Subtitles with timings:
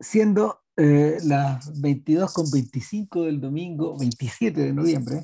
[0.00, 5.22] siendo eh, las 22 con 25 del domingo 27 de noviembre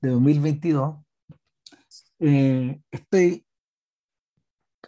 [0.00, 0.96] de 2022,
[2.20, 3.46] eh, estoy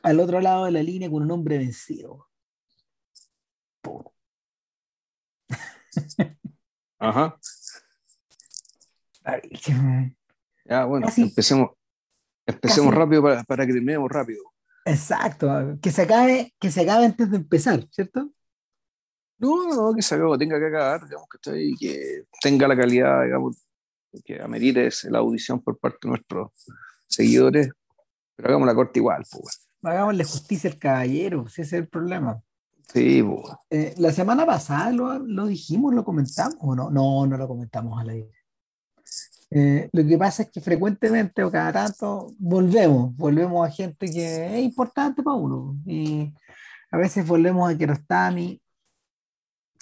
[0.03, 2.29] al otro lado de la línea con un hombre vencido.
[6.99, 7.37] Ajá.
[9.25, 10.17] Ay, que-
[10.67, 11.71] Ya, bueno, empecemos,
[12.47, 12.99] empecemos Casi.
[12.99, 14.43] rápido para, para que terminemos rápido.
[14.87, 18.30] Exacto, que se acabe, que se acabe antes de empezar, ¿cierto?
[19.45, 23.25] No, no, que se acabe, tenga que acabar, digamos, que, estoy- que tenga la calidad,
[23.25, 23.57] digamos,
[24.25, 26.51] que amerite la audición por parte de nuestros
[27.09, 27.69] seguidores,
[28.37, 29.67] pero hagamos la corte igual, pues.
[29.83, 32.41] Hagámosle justicia al caballero, si ese es el problema.
[32.93, 33.57] Sí, pues.
[33.70, 36.91] Eh, la semana pasada lo, lo dijimos, lo comentamos o no?
[36.91, 38.31] No, no lo comentamos al aire.
[39.51, 44.59] Eh, lo que pasa es que frecuentemente o cada tanto volvemos, volvemos a gente que
[44.59, 45.77] es importante para uno.
[45.87, 46.33] Y
[46.91, 48.61] a veces volvemos a Kiarostami,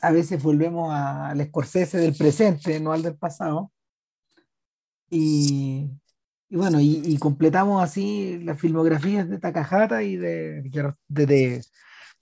[0.02, 3.73] a veces volvemos al Scorsese del presente, no al del pasado.
[5.10, 5.88] Y,
[6.49, 11.65] y bueno, y, y completamos así las filmografías de Takahata y de, de, de,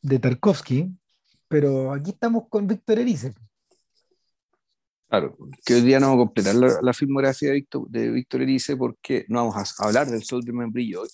[0.03, 0.91] de Tarkovsky,
[1.49, 3.33] pero aquí estamos con Víctor Erice.
[5.09, 8.43] Claro, que hoy día no vamos a completar la, la filmografía de Víctor, de Víctor
[8.43, 11.09] Erice porque no vamos a hablar del Sol de Membrillo hoy,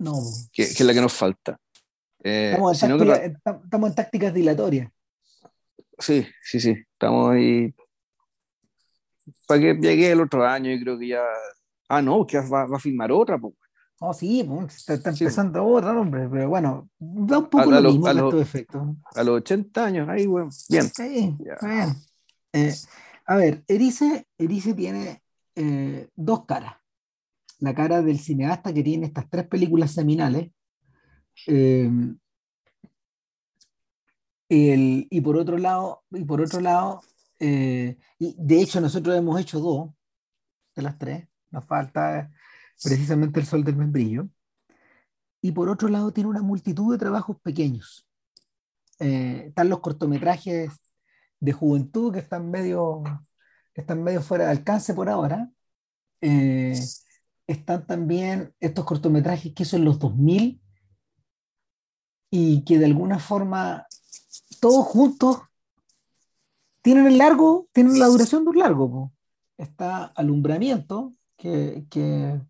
[0.00, 0.12] No,
[0.52, 1.56] que, que es la que nos falta.
[2.24, 4.90] Eh, estamos, en que táctica- esta- estamos en tácticas dilatorias.
[5.98, 7.74] Sí, sí, sí, estamos ahí.
[9.46, 11.22] Para que llegue el otro año, yo creo que ya.
[11.88, 13.54] Ah, no, que va, va a filmar otra, pues.
[14.00, 17.80] Oh, sí, está, está Sí, empezando otra, hombre, pero bueno, da un poco A- lo
[17.80, 18.82] lo- mismo a lo- efectos.
[19.14, 20.84] A los 80 años, ahí, bueno, bien.
[20.84, 21.96] Sí, bien.
[22.52, 22.72] Eh,
[23.26, 25.22] a ver, Erice, Erice tiene
[25.56, 26.76] eh, dos caras.
[27.58, 30.50] La cara del cineasta que tiene estas tres películas seminales.
[31.48, 31.90] eh,
[34.48, 37.02] el- y por otro lado, y por otro lado,
[37.38, 39.90] eh, y de hecho nosotros hemos hecho dos
[40.74, 41.28] de las tres.
[41.50, 42.30] Nos falta
[42.82, 44.28] precisamente el sol del membrillo.
[45.40, 48.06] Y por otro lado tiene una multitud de trabajos pequeños.
[48.98, 50.70] Eh, están los cortometrajes
[51.40, 53.02] de juventud que están medio,
[53.72, 55.50] que están medio fuera de alcance por ahora.
[56.20, 56.78] Eh,
[57.46, 60.60] están también estos cortometrajes que son los 2000
[62.30, 63.86] y que de alguna forma
[64.60, 65.38] todos juntos
[66.82, 68.90] tienen el largo, tienen la duración de un largo.
[68.90, 69.12] po.
[69.56, 72.40] Está Alumbramiento, que, que,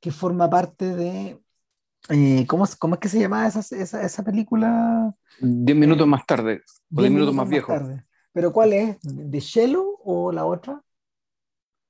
[0.00, 1.42] que forma parte de...
[2.10, 5.14] eh, ¿cómo, cómo es que se llama esa, esa, esa película?
[5.40, 6.62] 10 minutos más tarde,
[6.94, 7.72] o 10 Diez minutos más viejo.
[7.72, 8.04] tarde.
[8.32, 8.98] ¿Pero cuál es?
[9.02, 10.82] ¿De Shello o la otra?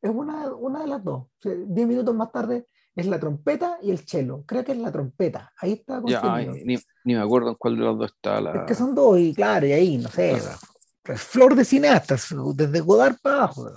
[0.02, 1.22] Es una, una de las dos.
[1.22, 2.66] O sea, diez minutos más tarde
[2.97, 4.44] es la trompeta y el cello.
[4.47, 5.53] Creo que es la trompeta.
[5.59, 8.53] Ahí está Ya, ay, ni, ni me acuerdo en cuál de los dos está la.
[8.53, 10.59] Es que son dos y claro, y ahí, no sé, Claro.
[11.03, 13.69] pues, flor de cineastas, desde Godard para abajo.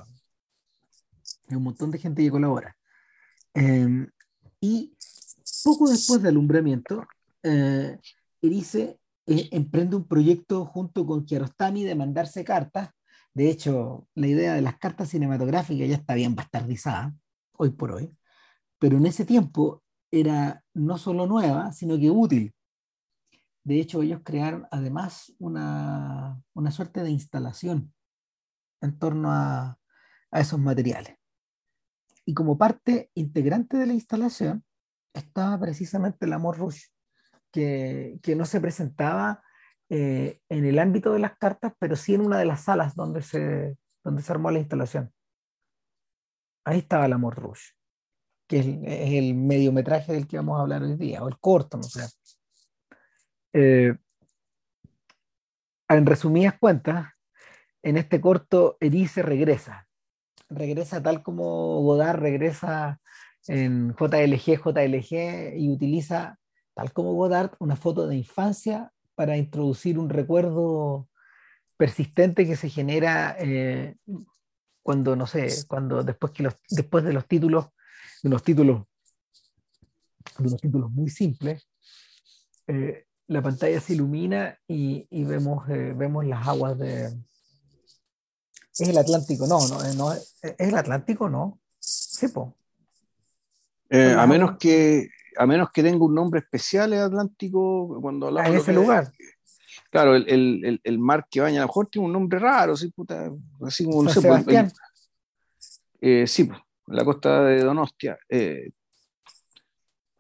[1.50, 2.76] Hay un montón de gente que colabora.
[3.54, 4.08] Eh,
[4.62, 4.94] y
[5.64, 7.06] poco después de alumbramiento,
[7.44, 7.98] eh,
[8.42, 12.90] Erice eh, emprende un proyecto junto con Kiarostami de mandarse cartas.
[13.34, 17.14] De hecho, la idea de las cartas cinematográficas ya está bien bastardizada,
[17.54, 18.12] hoy por hoy,
[18.80, 22.54] pero en ese tiempo era no solo nueva, sino que útil.
[23.64, 27.94] De hecho, ellos crearon además una, una suerte de instalación
[28.82, 29.78] en torno a,
[30.32, 31.18] a esos materiales.
[32.26, 34.64] Y como parte integrante de la instalación
[35.14, 36.88] estaba precisamente el Amor Rouge,
[37.52, 39.44] que, que no se presentaba
[39.90, 43.22] eh, en el ámbito de las cartas, pero sí en una de las salas donde
[43.22, 45.14] se, donde se armó la instalación.
[46.66, 47.74] Ahí estaba el Amor Rouge,
[48.47, 51.78] que es, es el mediometraje del que vamos a hablar hoy día, o el corto,
[51.78, 52.06] no sé.
[53.53, 53.94] Eh,
[55.90, 57.07] en resumidas cuentas,
[57.81, 59.88] en este corto, Erice regresa.
[60.50, 63.00] Regresa tal como Godard regresa
[63.47, 66.40] en JLG, JLG y utiliza,
[66.74, 71.07] tal como Godard, una foto de infancia para introducir un recuerdo
[71.77, 73.95] persistente que se genera eh,
[74.83, 77.68] cuando, no sé, cuando después, que después de los títulos,
[78.27, 78.83] de unos títulos,
[80.38, 81.68] de unos títulos muy simples,
[82.68, 87.06] eh, la pantalla se ilumina y, y vemos, eh, vemos las aguas de...
[88.79, 91.59] Es el Atlántico, no, no, eh, no es el Atlántico, no.
[91.79, 92.27] Sí.
[93.89, 95.07] Eh, a menos que
[95.38, 99.12] a menos que tenga un nombre especial el Atlántico cuando hablamos en de ese lugar.
[99.91, 102.75] claro el, el, el, el mar que baña a lo mejor tiene un nombre raro
[102.75, 103.31] sí, puta,
[103.62, 104.71] así como no sé, pues, Sebastián.
[106.01, 108.72] eh, sí pues, la costa de Donostia eh,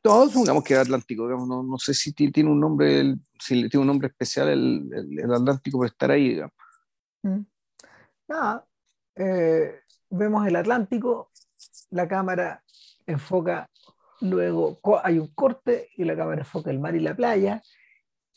[0.01, 3.87] Todos supongamos que es Atlántico, no, no, sé si tiene un nombre, si tiene un
[3.87, 6.53] nombre especial el, el, Atlántico por estar ahí, digamos.
[7.23, 7.41] Mm.
[8.27, 8.65] Nada,
[9.15, 11.31] eh, vemos el Atlántico,
[11.91, 12.63] la cámara
[13.05, 13.69] enfoca,
[14.21, 17.61] luego hay un corte y la cámara enfoca el mar y la playa,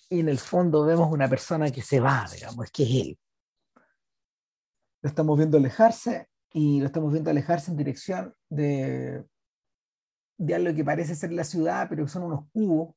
[0.09, 3.19] y en el fondo vemos una persona que se va, digamos, que es él.
[5.03, 9.25] Lo estamos viendo alejarse y lo estamos viendo alejarse en dirección de,
[10.37, 12.95] de algo que parece ser la ciudad, pero son unos cubos,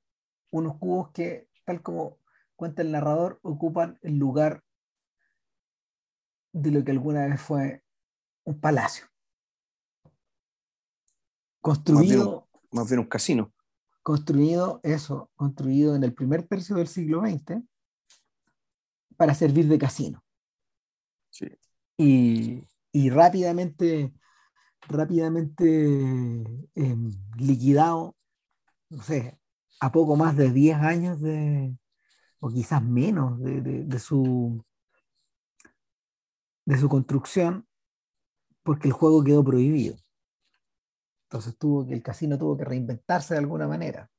[0.49, 2.17] unos cubos que, tal como
[2.55, 4.63] cuenta el narrador, ocupan el lugar
[6.53, 7.83] de lo que alguna vez fue
[8.43, 9.05] un palacio.
[11.61, 12.47] Construido.
[12.71, 13.53] Más bien, un casino.
[14.01, 17.61] Construido, eso, construido en el primer tercio del siglo XX
[19.15, 20.23] para servir de casino.
[21.29, 21.47] Sí.
[21.97, 22.63] Y,
[22.93, 24.13] y rápidamente,
[24.87, 25.65] rápidamente
[26.75, 28.15] em, liquidado,
[28.89, 29.39] no sé,
[29.79, 31.75] a poco más de 10 años de,
[32.39, 34.63] o quizás menos de, de, su,
[36.65, 37.67] de su construcción,
[38.61, 39.97] porque el juego quedó prohibido.
[41.23, 44.09] Entonces tuvo que, el casino tuvo que reinventarse de alguna manera.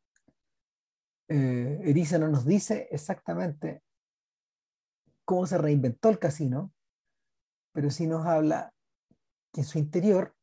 [1.28, 3.84] Eh, Eriza no nos dice exactamente
[5.24, 6.72] cómo se reinventó el casino,
[7.74, 8.72] pero sí nos habla
[9.52, 10.34] que en su interior,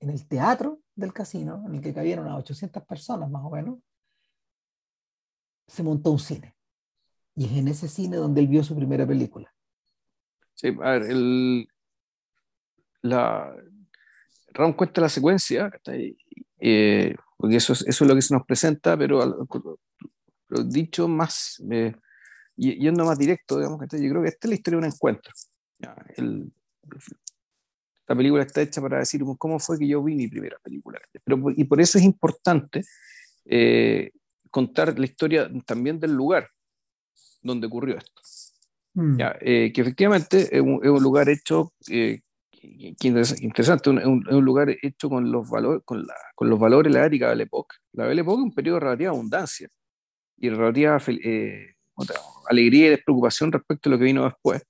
[0.00, 3.78] en el teatro del casino, en el que cabieron a 800 personas más o menos,
[5.66, 6.54] se montó un cine.
[7.36, 9.54] Y es en ese cine donde él vio su primera película.
[10.54, 11.68] Sí, a ver, el,
[13.02, 13.54] la,
[14.48, 15.70] Ram cuenta la secuencia,
[16.58, 19.46] eh, porque eso es, eso es lo que se nos presenta, pero,
[20.64, 21.94] dicho más, eh,
[22.56, 25.32] yendo más directo, digamos, yo creo que esta es la historia de un encuentro.
[25.78, 26.52] Ya, el,
[28.08, 30.98] la película está hecha para decir cómo fue que yo vi mi primera película.
[31.24, 32.82] Pero, y por eso es importante
[33.44, 34.10] eh,
[34.50, 36.48] contar la historia también del lugar
[37.42, 38.22] donde ocurrió esto.
[38.94, 39.20] Mm.
[39.40, 42.22] Eh, que efectivamente es un, lugar hecho, eh,
[42.62, 47.06] interesante, un, un, lugar hecho con los, valores con, la, con los valores de la
[47.06, 47.76] ética de la época.
[47.92, 49.68] La Belle Époque es un periodo de relativa abundancia
[50.38, 50.98] y relativa
[52.48, 54.62] alegría y despreocupación respecto a lo que vino después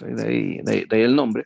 [0.00, 1.44] de ahí, el nombre.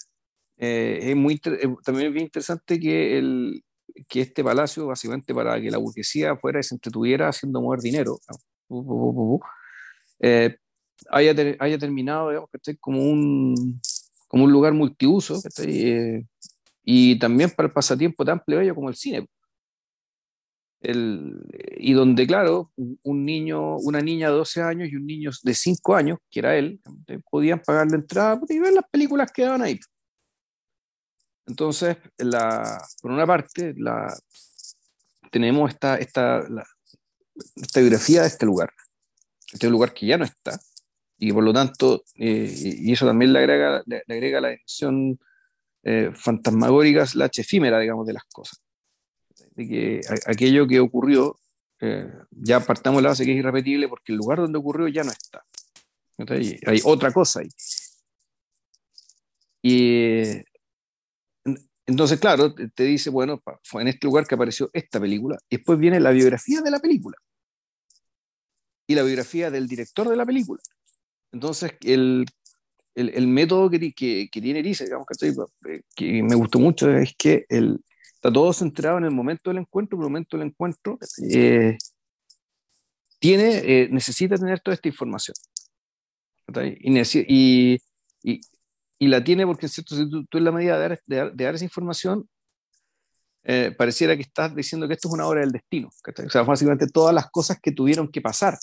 [0.56, 3.64] Eh, es muy, eh, también es bien interesante que, el,
[4.08, 8.18] que este palacio, básicamente para que la burguesía fuera y se entretuviera haciendo mover dinero,
[10.20, 10.56] eh,
[11.10, 13.80] haya, haya, terminado digamos, como, un,
[14.28, 15.40] como un lugar multiuso
[16.86, 19.26] y también para el pasatiempo tan plebeyo como el cine
[20.86, 25.94] y donde, claro, un niño, una niña de 12 años y un niño de 5
[25.94, 26.80] años, que era él,
[27.30, 29.80] podían pagar la entrada y ver las películas que daban ahí.
[31.46, 34.14] Entonces, la, por una parte, la,
[35.30, 36.46] tenemos esta, esta,
[37.56, 38.70] esta biografía de este lugar,
[39.52, 40.58] este lugar que ya no está,
[41.18, 45.18] y por lo tanto, eh, y eso también le agrega, le, agrega la dimensión
[45.82, 48.64] eh, fantasmagórica, la efímera, digamos, de las cosas
[49.54, 51.38] de que aquello que ocurrió,
[51.80, 55.10] eh, ya partamos la base que es irrepetible porque el lugar donde ocurrió ya no
[55.12, 55.44] está.
[56.66, 57.48] hay otra cosa ahí.
[59.62, 60.44] Y
[61.86, 65.38] entonces, claro, te dice, bueno, fue en este lugar que apareció esta película.
[65.48, 67.16] Y después viene la biografía de la película.
[68.86, 70.62] Y la biografía del director de la película.
[71.32, 72.26] Entonces, el,
[72.94, 77.14] el, el método que, que, que tiene Erice, digamos, que, que me gustó mucho, es
[77.16, 77.82] que el,
[78.24, 80.98] está todo centrado en el momento del encuentro, el momento del encuentro
[81.30, 81.76] eh,
[83.18, 85.34] tiene, eh, necesita tener toda esta información.
[86.80, 87.74] Y,
[88.22, 88.40] y,
[88.98, 91.00] y, la tiene porque cierto, si tú, en la medida de dar,
[91.34, 92.26] de, dar esa información,
[93.42, 95.88] eh, pareciera que estás diciendo que esto es una obra del destino.
[95.88, 98.56] O sea, básicamente todas las cosas que tuvieron que pasar,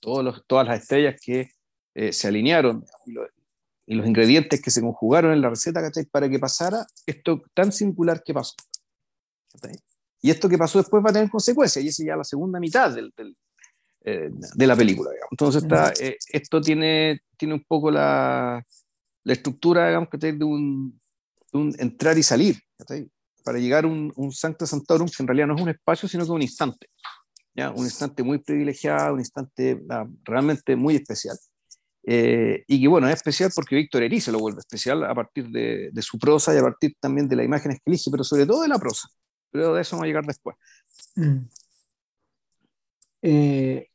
[0.00, 1.50] todos los, todas las estrellas que
[2.12, 2.82] se alinearon,
[3.86, 8.22] y los ingredientes que se conjugaron en la receta para que pasara esto tan singular
[8.24, 8.54] que pasó.
[10.20, 12.92] Y esto que pasó después va a tener consecuencias, y esa ya la segunda mitad
[12.92, 13.12] del,
[14.04, 15.10] eh, de la película.
[15.30, 18.64] Entonces, está, eh, esto tiene, tiene un poco la,
[19.22, 21.00] la estructura digamos, de un,
[21.52, 22.60] de un entrar y salir,
[23.44, 26.24] para llegar a un, un Sancta Santorum, que en realidad no es un espacio, sino
[26.24, 26.88] que un instante.
[27.54, 27.70] ¿ya?
[27.70, 31.38] Un instante muy privilegiado, un instante ah, realmente muy especial.
[32.08, 35.90] Eh, y que bueno, es especial porque Víctor Erice lo vuelve especial a partir de,
[36.02, 38.68] su prosa y a partir también de las imágenes que elige, pero sobre todo de
[38.68, 39.08] la prosa.
[39.50, 40.56] Pero de eso vamos a llegar después.
[41.16, 41.38] Mm.
[43.22, 43.90] Eh,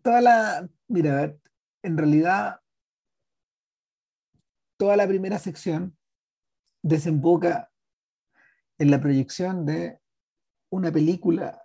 [0.00, 1.34] toda la, mira,
[1.82, 2.60] en realidad,
[4.76, 5.96] toda la primera sección
[6.82, 7.72] desemboca
[8.78, 9.98] en la proyección de
[10.70, 11.63] una película.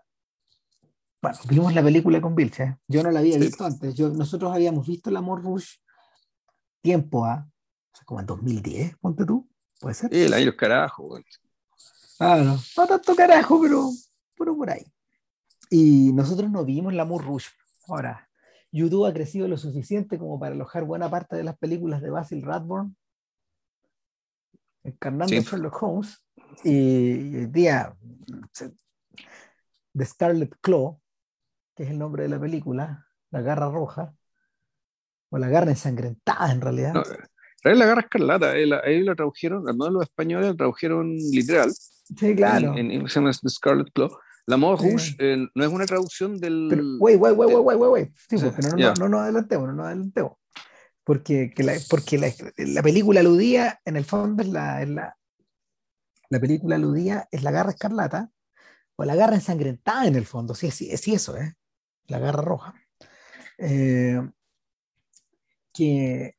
[1.22, 2.64] Bueno, vimos la película con Vilche.
[2.64, 2.78] ¿eh?
[2.88, 3.94] Yo no la había visto antes.
[3.96, 5.76] Yo, nosotros habíamos visto el Amor Rush
[6.82, 7.50] tiempo a,
[7.92, 9.50] o sea, como en 2010, ponte tú,
[9.80, 10.10] puede ser.
[10.12, 11.18] Sí, el año carajo.
[12.20, 13.90] Ah, no, no tanto carajo, pero,
[14.38, 14.86] pero por ahí.
[15.70, 17.48] Y nosotros no vimos el Amor Rush.
[17.88, 18.30] Ahora,
[18.72, 22.42] YouTube ha crecido lo suficiente como para alojar buena parte de las películas de Basil
[22.44, 22.96] Radburn,
[24.84, 26.18] encarnando a Sherlock Holmes,
[26.64, 27.96] y el día
[29.94, 31.00] de Scarlet Claw,
[31.80, 34.14] que es el nombre de la película, La Garra Roja,
[35.30, 36.94] o La Garra Ensangrentada en realidad.
[36.94, 38.66] No, es la Garra Escarlata, ahí
[39.02, 41.72] la tradujeron, no los españoles, la tradujeron literal.
[41.72, 42.74] Sí, claro.
[42.76, 44.10] En, en, en Scarlet Claw.
[44.46, 46.98] La Mort Rouge eh, no es una traducción del.
[47.00, 48.12] Wait, wait, wait, wait, wait, wait.
[48.30, 50.34] Sí, porque no, no, no, no, nos adelantemos, no nos adelantemos.
[51.06, 55.16] Porque, que la, porque la, la, película aludía, en el fondo, es la, es la,
[56.30, 58.32] la película aludía es la garra escarlata
[58.98, 60.54] o la garra ensangrentada en el fondo.
[60.56, 61.56] Sí, sí, sí eso, ¿eh?
[62.10, 62.74] La garra roja.
[63.58, 64.22] Eh,
[65.74, 66.36] que,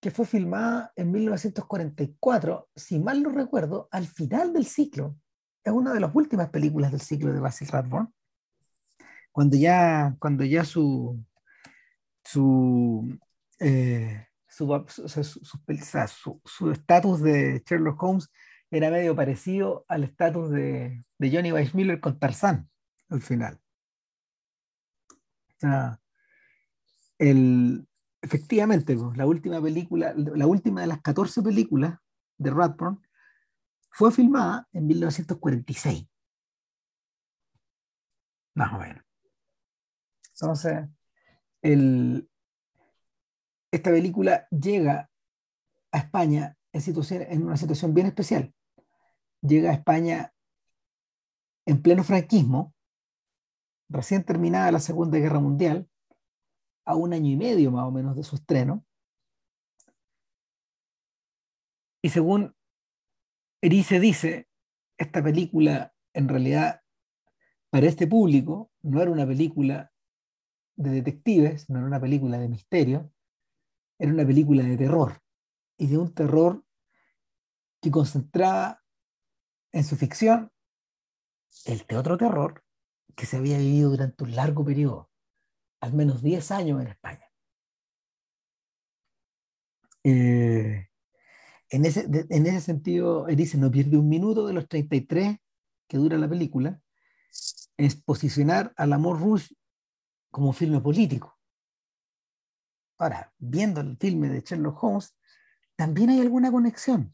[0.00, 5.16] que fue filmada en 1944, si mal no recuerdo, al final del ciclo
[5.64, 8.08] es una de las últimas películas del ciclo de Basil Rathbone,
[9.32, 11.22] cuando ya, cuando ya su
[12.24, 13.18] su
[13.60, 14.86] eh, su
[16.72, 18.30] estatus de Sherlock Holmes
[18.70, 22.68] era medio parecido al estatus de, de, Johnny Weissmuller con Tarzán
[23.08, 23.60] al final.
[25.58, 26.00] Sea,
[27.18, 27.86] el,
[28.20, 31.98] efectivamente, la última película, la última de las 14 películas
[32.38, 33.00] de Radburn
[33.90, 36.06] fue filmada en 1946.
[38.54, 39.04] Más o menos.
[40.32, 40.88] Entonces,
[43.70, 45.10] esta película llega
[45.92, 48.54] a España en, situación, en una situación bien especial.
[49.40, 50.32] Llega a España
[51.64, 52.74] en pleno franquismo,
[53.88, 55.88] recién terminada la Segunda Guerra Mundial,
[56.84, 58.84] a un año y medio más o menos de su estreno.
[62.02, 62.54] Y según
[63.60, 64.48] Erice dice,
[64.96, 66.82] esta película en realidad
[67.70, 69.92] para este público no era una película
[70.76, 73.12] de detectives, no era una película de misterio,
[73.98, 75.20] era una película de terror
[75.76, 76.64] y de un terror
[77.82, 78.82] que concentraba
[79.72, 80.52] en su ficción
[81.64, 82.65] el otro terror
[83.16, 85.10] que se había vivido durante un largo periodo,
[85.80, 87.26] al menos 10 años en España.
[90.04, 90.88] Eh,
[91.70, 95.38] en ese, en ese sentido, dice, no pierde un minuto de los 33
[95.88, 96.80] que dura la película,
[97.76, 99.56] es posicionar al amor Rouge
[100.30, 101.36] como filme político.
[102.98, 105.16] Ahora, viendo el filme de Sherlock Holmes,
[105.76, 107.12] también hay alguna conexión.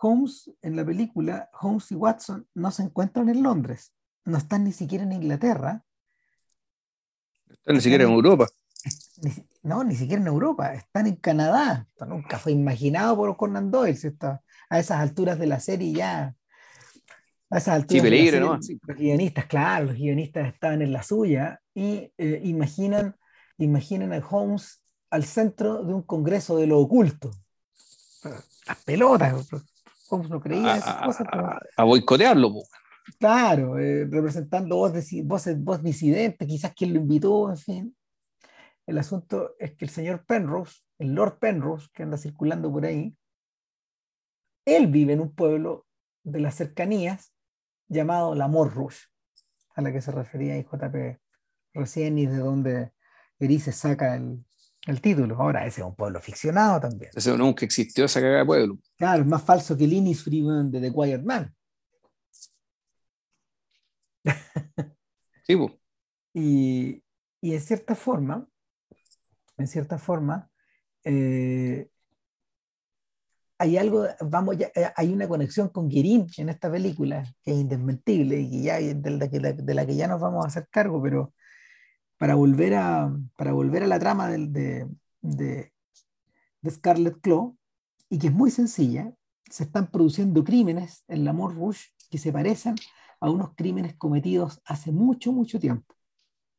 [0.00, 3.92] Holmes, en la película, Holmes y Watson no se encuentran en Londres,
[4.24, 5.84] no están ni siquiera en Inglaterra.
[7.48, 8.46] Están ni siquiera en Europa
[9.62, 11.86] no, ni siquiera en Europa, están en Canadá.
[12.06, 13.98] Nunca fue imaginado por Conan Doyle,
[14.70, 16.34] a esas alturas de la serie ya.
[17.50, 18.64] A esas alturas.
[18.64, 23.16] Sí, Los guionistas, claro, los guionistas estaban en la suya y eh, imaginan,
[23.58, 27.30] imaginan a Holmes al centro de un congreso de lo oculto.
[28.66, 29.48] Las pelotas,
[30.08, 31.26] Holmes no creía esas cosas.
[31.76, 32.52] A, boicotearlo,
[33.18, 34.92] Claro, eh, representando voz,
[35.58, 37.96] voz disidente, quizás quien lo invitó, en fin.
[38.86, 43.16] El asunto es que el señor Penrose, el Lord Penrose, que anda circulando por ahí,
[44.64, 45.86] él vive en un pueblo
[46.22, 47.32] de las cercanías
[47.88, 49.06] llamado La Rouge,
[49.74, 51.18] a la que se refería JP
[51.74, 52.92] recién y de donde
[53.38, 55.36] Erice saca el, título.
[55.36, 57.10] Ahora, ese es un pueblo ficcionado también.
[57.14, 58.78] Ese nunca existió esa cagada de pueblo.
[58.96, 61.54] Claro, es más falso que el Innisfree de The Quiet Man.
[65.46, 65.56] Sí,
[66.32, 67.02] y,
[67.40, 68.46] y en cierta forma,
[69.56, 70.48] en cierta forma,
[71.02, 71.88] eh,
[73.58, 77.58] hay algo, vamos, ya, eh, hay una conexión con Guérin en esta película que es
[77.58, 81.02] indesmentible y ya, de, la que, de la que ya nos vamos a hacer cargo,
[81.02, 81.34] pero
[82.16, 84.86] para volver a, para volver a la trama de,
[85.20, 85.72] de,
[86.60, 87.56] de Scarlet Claw,
[88.08, 89.12] y que es muy sencilla,
[89.50, 92.76] se están produciendo crímenes en la Mort Rouge que se parecen
[93.20, 95.94] a unos crímenes cometidos hace mucho, mucho tiempo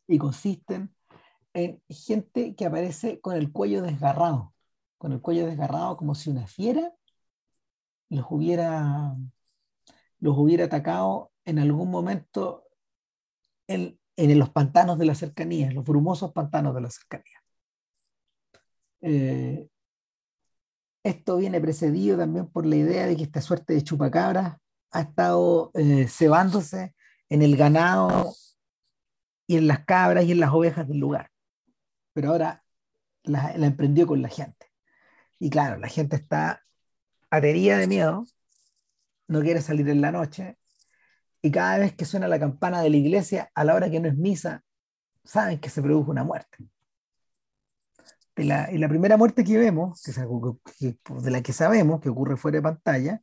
[0.08, 0.96] y consisten
[1.54, 4.54] en gente que aparece con el cuello desgarrado,
[4.98, 6.94] con el cuello desgarrado como si una fiera
[8.10, 9.16] los hubiera,
[10.20, 12.66] los hubiera atacado en algún momento
[13.68, 17.42] en, en los pantanos de la cercanía, los brumosos pantanos de la cercanía.
[19.02, 19.68] Eh,
[21.04, 24.61] esto viene precedido también por la idea de que esta suerte de chupacabras
[24.92, 26.96] ha estado eh, cebándose
[27.30, 28.34] en el ganado
[29.48, 31.32] y en las cabras y en las ovejas del lugar.
[32.14, 32.64] Pero ahora
[33.24, 34.68] la, emprendió con la gente.
[35.40, 36.64] Y claro, la gente está
[37.30, 38.26] aterida de miedo,
[39.28, 40.58] no quiere salir en la noche,
[41.42, 44.08] y cada vez que suena la campana de la iglesia, a la hora que no
[44.08, 44.64] es misa,
[45.24, 46.58] saben que se produjo una muerte.
[48.36, 52.38] Y la, y la primera muerte que vemos, que, de la que sabemos que ocurre
[52.38, 53.22] fuera de pantalla,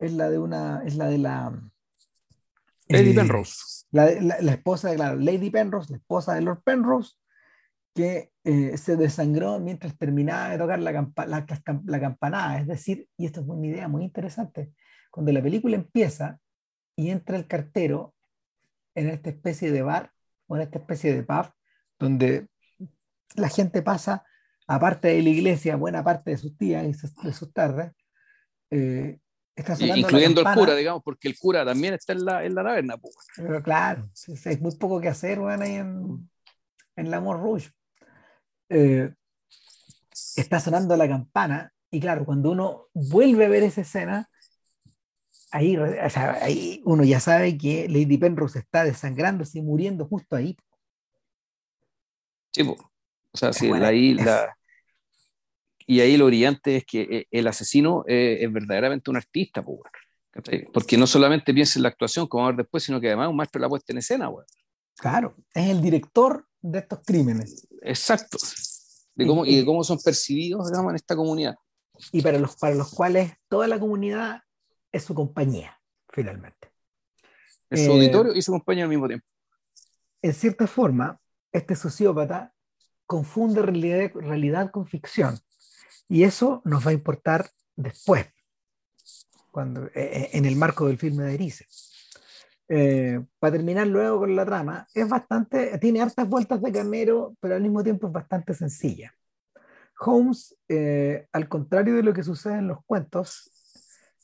[0.00, 1.50] es la de una, es la de la
[2.88, 3.86] Lady eh, Penrose.
[3.92, 7.14] La, la, la, esposa de la Lady Penrose, la esposa de Lord Penrose,
[7.94, 11.46] que eh, se desangró mientras terminaba de tocar la, la,
[11.84, 12.58] la, campanada.
[12.58, 14.72] Es decir, y esto es una idea muy interesante,
[15.10, 16.38] cuando la película empieza
[16.96, 18.14] y entra el cartero
[18.94, 20.12] en esta especie de bar
[20.46, 21.52] o en esta especie de pub,
[21.98, 22.48] donde
[23.36, 24.24] la gente pasa,
[24.66, 27.92] aparte de la iglesia, buena parte de sus días y de sus tardes,
[28.70, 29.18] eh,
[29.80, 32.96] incluyendo el cura, digamos, porque el cura también está en la, en la taberna.
[32.96, 33.14] Pues.
[33.36, 34.10] Pero claro,
[34.44, 36.30] hay muy poco que hacer, bueno, ahí en,
[36.96, 37.70] en la Rouge.
[38.68, 39.12] Eh,
[40.36, 44.30] está sonando la campana y claro, cuando uno vuelve a ver esa escena,
[45.50, 45.76] ahí,
[46.40, 50.56] ahí uno ya sabe que Lady Penrose está desangrándose y muriendo justo ahí.
[52.52, 54.56] Sí, o sea, sí, ahí la,
[55.90, 59.60] y ahí lo brillante es que eh, el asesino eh, es verdaderamente un artista,
[60.72, 63.30] porque no solamente piensa en la actuación, como a ver después, sino que además es
[63.30, 64.30] un maestro de la puesta en escena.
[64.94, 67.66] Claro, es el director de estos crímenes.
[67.82, 68.38] Exacto.
[69.16, 71.56] De cómo, y, de cómo son percibidos digamos, en esta comunidad.
[72.12, 74.42] Y para los, para los cuales toda la comunidad
[74.92, 75.76] es su compañía,
[76.08, 76.70] finalmente.
[77.68, 79.26] Es su auditorio y su compañía al mismo tiempo.
[80.22, 81.18] En cierta forma,
[81.50, 82.54] este sociópata
[83.06, 85.36] confunde realidad, realidad con ficción.
[86.10, 88.26] Y eso nos va a importar después,
[89.52, 91.66] cuando, eh, eh, en el marco del filme de Erice.
[92.68, 97.54] Eh, para terminar luego con la trama, es bastante, tiene hartas vueltas de camero, pero
[97.54, 99.14] al mismo tiempo es bastante sencilla.
[100.00, 100.56] Holmes,
[101.30, 103.52] al contrario de lo que sucede en los cuentos,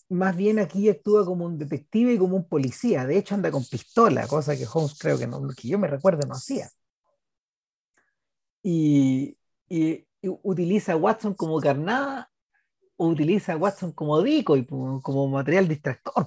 [0.08, 3.06] más bien aquí actúa como un detective y como un policía.
[3.06, 6.26] De hecho, anda con pistola, cosa que Holmes creo que, no, que yo me recuerdo
[6.26, 6.68] no hacía.
[8.62, 9.36] Y,
[9.68, 10.05] y,
[10.42, 12.30] utiliza a Watson como carnada
[12.96, 16.26] o utiliza a Watson como decoy, como material distractor.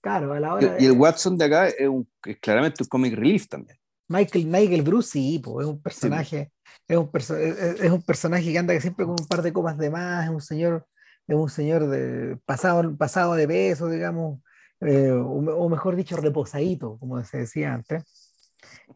[0.00, 2.08] Claro, a la hora y, el Watson de acá es, un,
[2.40, 3.78] claramente un comic relief también.
[4.08, 6.52] Michael, Michael Bruce, sí, es un personaje,
[6.88, 10.24] es, un es, un personaje que anda siempre con un par de copas de más,
[10.24, 10.86] es un señor,
[11.26, 14.40] es un señor de pasado, pasado de peso, digamos,
[14.80, 18.04] eh, o, mejor dicho, reposadito, como se decía antes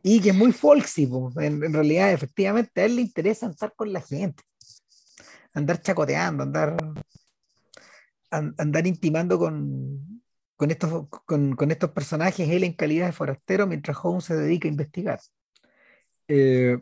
[0.09, 4.01] y que es muy folksy, en, realidad efectivamente a él le interesa andar con la
[4.01, 4.45] gente,
[5.53, 6.77] andar chacoteando, andar,
[8.31, 10.23] andar intimando con,
[10.55, 14.69] con, estos, con, con, estos personajes, él en calidad de forastero, mientras Holmes se dedica
[14.69, 15.19] a investigar.
[16.29, 16.79] Eh,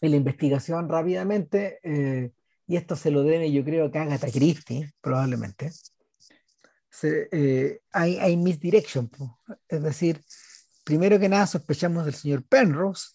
[0.00, 2.30] en la investigación rápidamente, eh,
[2.66, 5.72] y esto se lo debe yo creo que a Agatha Christie, probablemente,
[7.02, 9.10] eh, hay, hay misdirection,
[9.68, 10.22] es decir,
[10.84, 13.08] primero que nada sospechamos del señor Penrose,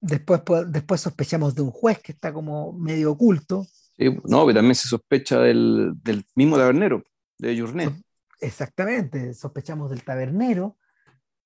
[0.00, 3.66] después, después sospechamos de un juez que está como medio oculto.
[3.98, 7.02] no, pero también se sospecha del, del mismo tabernero,
[7.38, 7.94] de Journet.
[8.40, 10.76] Exactamente, sospechamos del tabernero.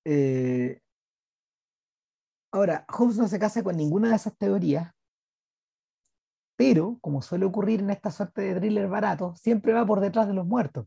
[0.04, 0.80] Eh,
[2.50, 4.92] ahora, Holmes no se casa con ninguna de esas teorías,
[6.56, 10.32] pero, como suele ocurrir en esta suerte de thriller barato, siempre va por detrás de
[10.32, 10.87] los muertos.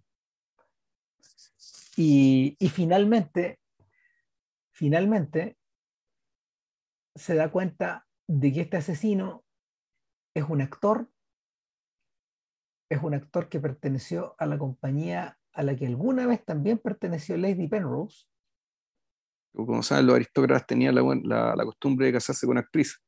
[1.96, 3.60] Y, y finalmente,
[4.80, 5.58] finalmente
[7.14, 9.44] se da cuenta de que este asesino
[10.34, 11.10] es un actor,
[12.90, 17.36] es un actor que perteneció a la compañía a la que alguna vez también perteneció
[17.36, 18.28] Lady Penrose.
[19.54, 23.04] Como saben, los aristócratas tenían la, costumbre de casarse con actrices.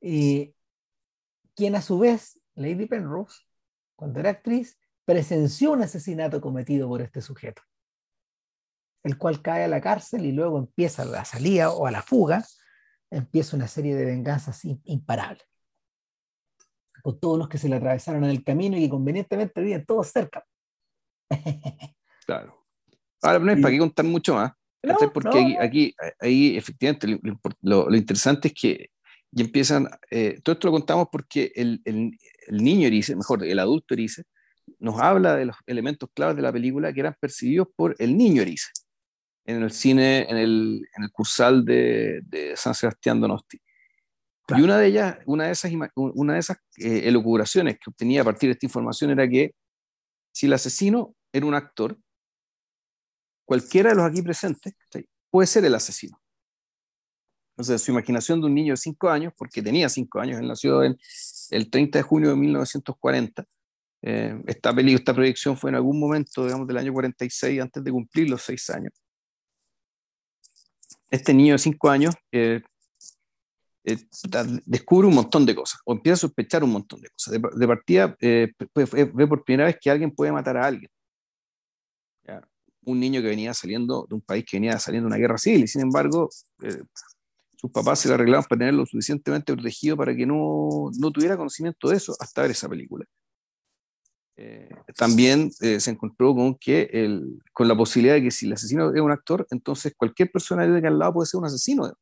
[0.00, 0.54] Y
[1.56, 3.42] quien a su vez, Lady Penrose,
[3.96, 7.62] cuando era actriz, presenció un asesinato cometido por este sujeto
[9.02, 12.44] el cual cae a la cárcel y luego empieza la salida o a la fuga,
[13.10, 15.44] empieza una serie de venganzas imparables.
[17.02, 20.08] Con todos los que se le atravesaron en el camino y que convenientemente viven todos
[20.08, 20.44] cerca.
[22.26, 22.66] claro.
[23.22, 24.52] Ahora no es para qué contar mucho más.
[25.12, 27.20] porque aquí, ahí efectivamente
[27.62, 28.90] lo, interesante es que
[29.30, 33.58] ya empiezan, eh, todo esto lo contamos porque el, el, el niño Erice, mejor, el
[33.58, 34.24] adulto Erice,
[34.78, 38.42] nos habla de los elementos claves de la película que eran percibidos por el niño
[38.42, 38.70] Erice
[39.44, 43.60] en el cine, en el, en el cursal de, de San Sebastián Donosti.
[44.56, 48.24] Y una de ellas, una de esas, una de esas eh, elucubraciones que obtenía a
[48.24, 49.54] partir de esta información era que
[50.32, 51.96] si el asesino era un actor,
[53.44, 54.74] cualquiera de los aquí presentes
[55.30, 56.20] puede ser el asesino.
[57.52, 60.82] Entonces, su imaginación de un niño de 5 años, porque tenía 5 años, él nació
[60.82, 60.96] en
[61.50, 63.44] el 30 de junio de 1940.
[64.02, 67.90] Eh, esta película, esta proyección fue en algún momento, digamos, del año 46, antes de
[67.90, 68.92] cumplir los 6 años.
[71.10, 72.62] Este niño de 5 años eh,
[73.84, 73.98] eh,
[74.64, 77.32] descubre un montón de cosas, o empieza a sospechar un montón de cosas.
[77.32, 80.90] De, partida, ve por primera vez que alguien puede matar a alguien.
[82.84, 85.64] Un niño que venía saliendo de un país que venía saliendo de una guerra civil,
[85.64, 86.28] y sin embargo,
[87.56, 91.90] sus papás se le arreglaban para tenerlo suficientemente protegido para que no, no tuviera conocimiento
[91.90, 93.04] de eso hasta ver esa película.
[94.42, 98.54] Eh, también eh, se encontró con, que el, con la posibilidad de que si el
[98.54, 101.92] asesino es un actor, entonces cualquier persona de al lado puede ser un asesino,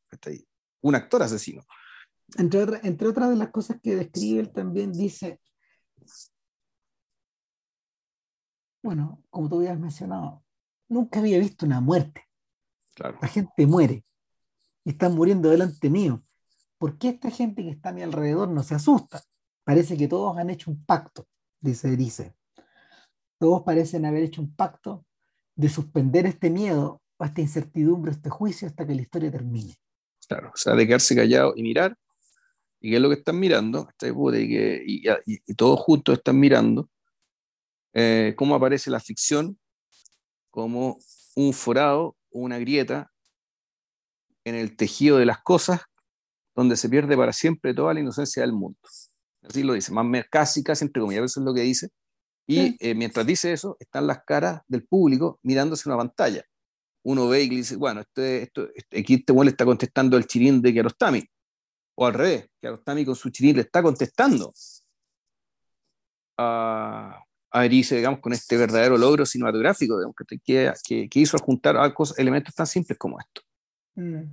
[0.79, 1.63] un actor asesino.
[2.37, 5.41] Entre, entre otras de las cosas que describe, él también dice,
[8.81, 10.41] bueno, como tú habías mencionado,
[10.87, 12.23] nunca había visto una muerte.
[12.95, 14.05] La gente muere
[14.85, 16.23] y están muriendo delante mío.
[16.77, 19.21] ¿Por qué esta gente que está a mi alrededor no se asusta?
[19.65, 21.27] Parece que todos han hecho un pacto,
[21.59, 22.35] dice dice.
[23.39, 25.05] Todos parecen haber hecho un pacto
[25.55, 29.75] de suspender este miedo esta incertidumbre, este juicio hasta que la historia termine.
[30.27, 31.97] Claro, o sea, de quedarse callado y mirar.
[32.79, 33.89] ¿Y qué es lo que están mirando?
[34.01, 36.89] Y, y, todos juntos están mirando
[37.93, 39.59] eh, cómo aparece la ficción
[40.49, 40.97] como
[41.35, 43.11] un forado una grieta
[44.45, 45.81] en el tejido de las cosas,
[46.55, 48.79] donde se pierde para siempre toda la inocencia del mundo.
[49.41, 51.89] Así lo dice, más casi, casi entre comillas, eso es lo que dice.
[52.47, 56.43] Y eh, mientras dice eso, están las caras del público mirándose una pantalla.
[57.03, 60.61] Uno ve y dice, bueno, este, esto, este, aquí este le está contestando el chirín
[60.61, 61.23] de Kiarostami.
[61.95, 64.51] O al revés, Kiarostami con su chirín le está contestando
[66.37, 71.77] a, a Erice, digamos, con este verdadero logro cinematográfico, digamos, que, que, que hizo juntar
[71.77, 73.41] a cosas, elementos tan simples como esto.
[73.95, 74.23] Mm.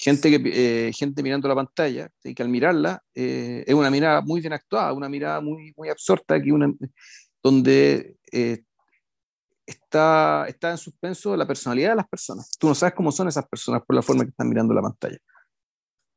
[0.00, 0.40] Gente, que,
[0.88, 4.92] eh, gente mirando la pantalla, que al mirarla eh, es una mirada muy bien actuada,
[4.92, 6.72] una mirada muy, muy absorta, que una,
[7.42, 8.62] donde eh,
[9.66, 12.56] está, está en suspenso la personalidad de las personas.
[12.60, 15.18] Tú no sabes cómo son esas personas por la forma que están mirando la pantalla.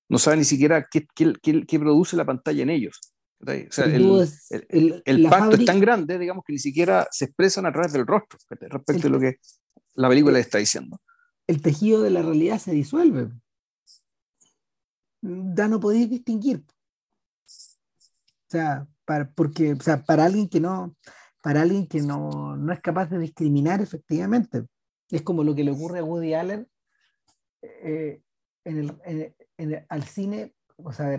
[0.10, 3.00] No sabes ni siquiera qué, qué, qué, produce la pantalla en ellos.
[3.48, 8.06] el, el, pacto es tan grande, digamos, que ni siquiera se expresan a través del
[8.06, 9.38] rostro respecto a lo que
[9.96, 11.02] la película está diciendo
[11.52, 13.30] el tejido de la realidad se disuelve.
[15.22, 16.66] Ya no podéis distinguir.
[17.48, 20.96] O sea, para, porque, o sea, para alguien que no,
[21.42, 24.66] para alguien que no, no, es capaz de discriminar efectivamente,
[25.10, 26.68] es como lo que le ocurre a Woody Allen
[27.62, 28.22] eh,
[28.64, 31.14] en el, en al cine, o sea,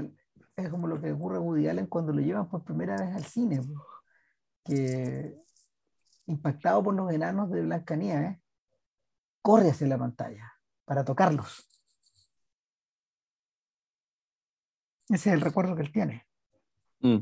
[0.56, 3.24] es como lo que ocurre a Woody Allen cuando lo llevan por primera vez al
[3.24, 3.60] cine,
[4.64, 5.42] que
[6.26, 8.38] impactado por los enanos de Blancanieves,
[9.40, 10.52] corre hacia la pantalla
[10.84, 11.68] para tocarlos.
[15.08, 16.26] Ese es el recuerdo que él tiene.
[17.00, 17.18] Mm.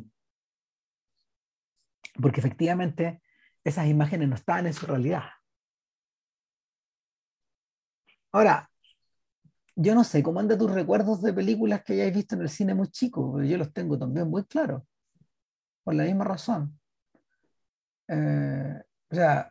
[2.20, 3.22] Porque efectivamente
[3.64, 5.24] esas imágenes no estaban en su realidad.
[8.32, 8.70] Ahora,
[9.74, 12.74] yo no sé cómo andan tus recuerdos de películas que hayáis visto en el cine
[12.74, 14.82] muy chico, yo los tengo también muy claros,
[15.82, 16.78] por la misma razón.
[18.08, 19.50] Eh, o sea,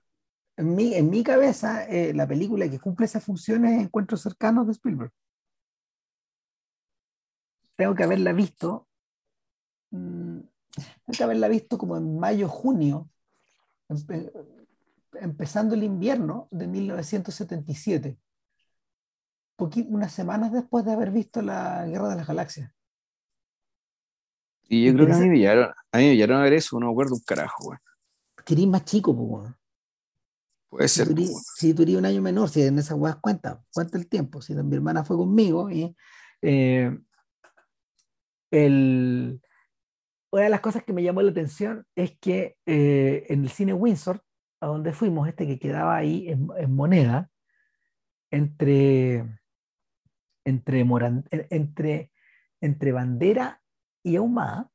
[0.58, 4.68] en mi, en mi cabeza, eh, la película que cumple esa función es Encuentros cercanos
[4.68, 5.12] de Spielberg.
[7.80, 8.90] Tengo que haberla visto,
[9.92, 13.10] mm, tengo que haberla visto como en mayo, junio,
[15.14, 18.20] empezando el invierno de 1977,
[19.88, 22.70] unas semanas después de haber visto la Guerra de las Galaxias.
[24.68, 26.78] Y yo creo que a mí me llegaron a, mí me llegaron a ver eso,
[26.82, 28.68] no me acuerdo un carajo, güey.
[28.68, 29.54] más chico, pues,
[30.68, 31.08] Puede ser.
[31.56, 34.42] Si tú, eres un año menor, si en esas weas cuenta, cuenta el tiempo.
[34.42, 35.96] Si mi hermana fue conmigo y
[36.42, 37.00] eh,
[38.52, 39.42] el,
[40.32, 43.74] una de las cosas que me llamó la atención es que eh, en el cine
[43.74, 44.24] Windsor,
[44.62, 47.30] a donde fuimos, este que quedaba ahí en, moneda,
[48.32, 49.26] entre,
[50.46, 50.86] entre,
[51.50, 52.12] entre,
[52.62, 53.62] entre bandera
[54.04, 54.70] y ahumada,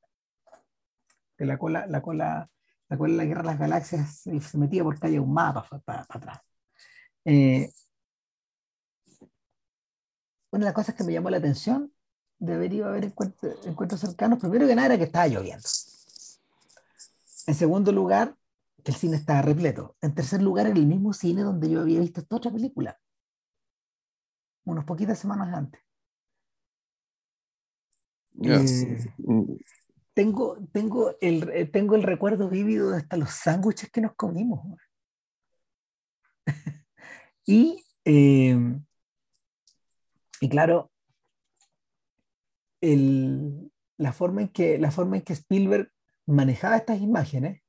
[1.36, 2.50] que la cola, la cola
[2.88, 4.18] ¿Te acuerdas la guerra de las galaxias?
[4.18, 6.40] Se metía por calle un mapa para, atrás.
[7.24, 7.70] Eh,
[10.50, 11.92] una de las cosas que me llamó la atención
[12.38, 15.68] de haber ido a ver encuentros, cercanos, primero que nada era que estaba lloviendo.
[17.46, 18.36] En segundo lugar,
[18.82, 19.96] que el cine estaba repleto.
[20.00, 22.98] En tercer lugar, en el mismo cine donde yo había visto esta otra película,
[24.64, 25.80] unas poquitas semanas antes.
[28.42, 28.98] Eh,
[30.12, 34.60] tengo, tengo, el, eh, tengo el recuerdo vívido de hasta los sándwiches que nos comimos.
[37.46, 38.58] y, eh,
[40.40, 40.90] y claro,
[42.92, 45.90] el, la, forma en que, la forma en que Spielberg
[46.26, 47.62] manejaba estas imágenes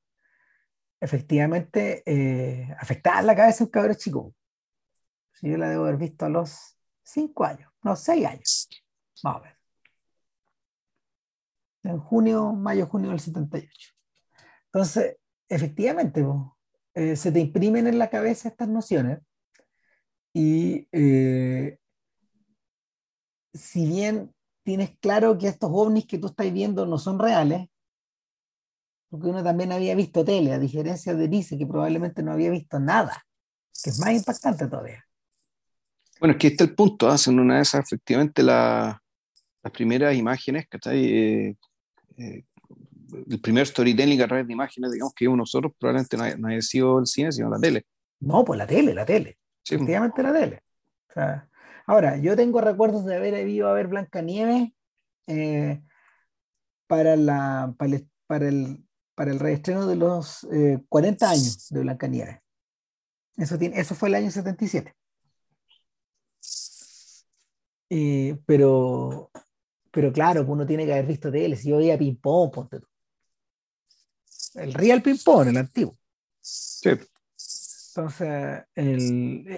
[0.99, 4.35] efectivamente eh, afectaba la cabeza de un cabrón chico.
[5.41, 8.69] yo la debo haber visto a los cinco años, no, seis años,
[9.23, 9.55] más o menos
[11.85, 13.91] en junio, mayo, junio del 78.
[14.65, 16.25] Entonces, efectivamente,
[16.93, 19.19] eh, se te imprimen en la cabeza estas nociones
[20.33, 21.77] y eh,
[23.53, 24.34] si bien
[24.65, 27.69] tienes claro que estos ovnis que tú estás viendo no son reales,
[29.09, 32.79] porque uno también había visto tele, a diferencia de Dice, que probablemente no había visto
[32.79, 33.23] nada,
[33.83, 35.05] que es más impactante todavía.
[36.19, 38.97] Bueno, es que está el punto, hacen una de esas, efectivamente, las
[39.71, 41.55] primeras imágenes, que eh,
[42.17, 42.43] eh,
[43.29, 46.99] el primer storytelling a través de imágenes, digamos, que vimos nosotros, probablemente no haya, sido
[46.99, 47.83] el cine, sino la tele.
[48.19, 49.37] No, pues la tele, la tele.
[49.61, 49.75] Sí.
[49.75, 50.63] Efectivamente la tele.
[51.85, 54.71] Ahora, yo tengo recuerdos de haber ido a ver Blancanieves
[55.27, 55.81] eh,
[56.87, 60.47] para, la, para, el, para, el, para el reestreno de los
[60.89, 62.39] 40 eh, años de Blancanieves.
[63.37, 64.95] Eso, tiene, eso fue el año 77.
[67.89, 69.29] Eh, pero
[69.95, 71.55] pero claro, pues uno tiene que haber visto tele.
[71.55, 72.87] Si yo veía ping-pong, ponte tú.
[74.55, 75.97] El real ping-pong, el antiguo.
[76.41, 76.89] Sí.
[76.89, 78.65] Entonces,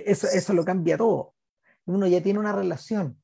[0.05, 1.33] eso, eso lo cambia todo.
[1.87, 3.19] Uno ya tiene una relación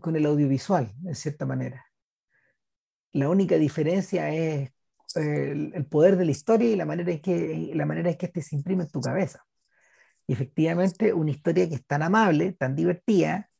[0.00, 1.86] con el audiovisual, de cierta manera.
[3.12, 4.72] La única diferencia es
[5.14, 8.42] el, poder de la historia y la manera en que, la manera en que este
[8.42, 9.44] se imprime en tu cabeza.
[10.26, 13.50] Y efectivamente, una historia que es tan amable, tan divertida,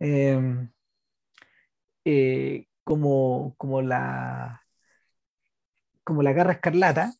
[0.00, 0.70] Em,
[2.04, 4.62] eh, como, como, la,
[6.04, 7.14] como la garra escarlata,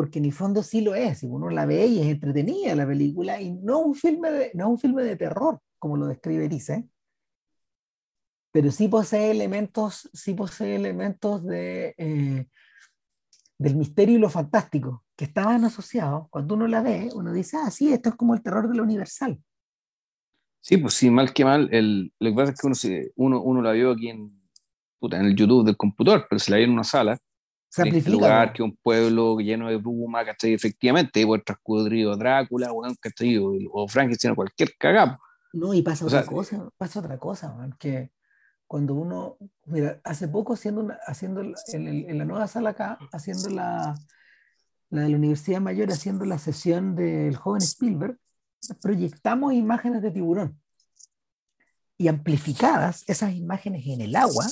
[0.00, 2.86] porque en el fondo sí lo es, y uno la ve y es entretenida la
[2.86, 6.88] película, y no un filme de, no un filme de terror, como lo describe Erice,
[8.50, 12.46] pero sí posee elementos, sí posee elementos de, eh,
[13.58, 16.28] del misterio y lo fantástico, que estaban asociados.
[16.30, 18.82] Cuando uno la ve, uno dice, ah, sí, esto es como el terror de la
[18.82, 19.38] universal.
[20.62, 21.68] Sí, pues sí, mal que mal.
[21.72, 24.32] El, lo que pasa es que uno, uno, uno la vio aquí en,
[24.98, 27.18] puta, en el YouTube del computador, pero se la vio en una sala.
[27.70, 30.54] Se en este lugar, que un pueblo lleno de bruma, ¿cachai?
[30.54, 33.38] Efectivamente, por transcurrido Drácula, weón, ¿cachai?
[33.38, 35.18] O, o Frankenstein o cualquier cagado.
[35.52, 38.10] No, y pasa otra cosa, pasa otra cosa, man, que
[38.66, 41.54] cuando uno, mira, hace poco haciendo, una, haciendo en,
[41.86, 43.96] en, la nueva sala acá, haciendo la,
[44.90, 48.18] la de la Universidad Mayor, haciendo la sesión del joven Spielberg,
[48.82, 50.60] proyectamos imágenes de tiburón
[51.98, 54.46] y amplificadas esas imágenes en el agua,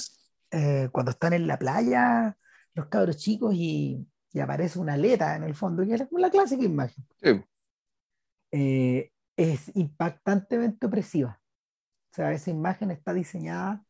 [0.50, 2.36] eh, cuando están en la playa
[2.78, 4.06] los cabros chicos y,
[4.40, 7.04] aparece una aleta en el fondo, que es la clásica imagen.
[8.52, 11.40] Eh, es impactantemente opresiva.
[12.12, 13.84] O sea, esa imagen está diseñada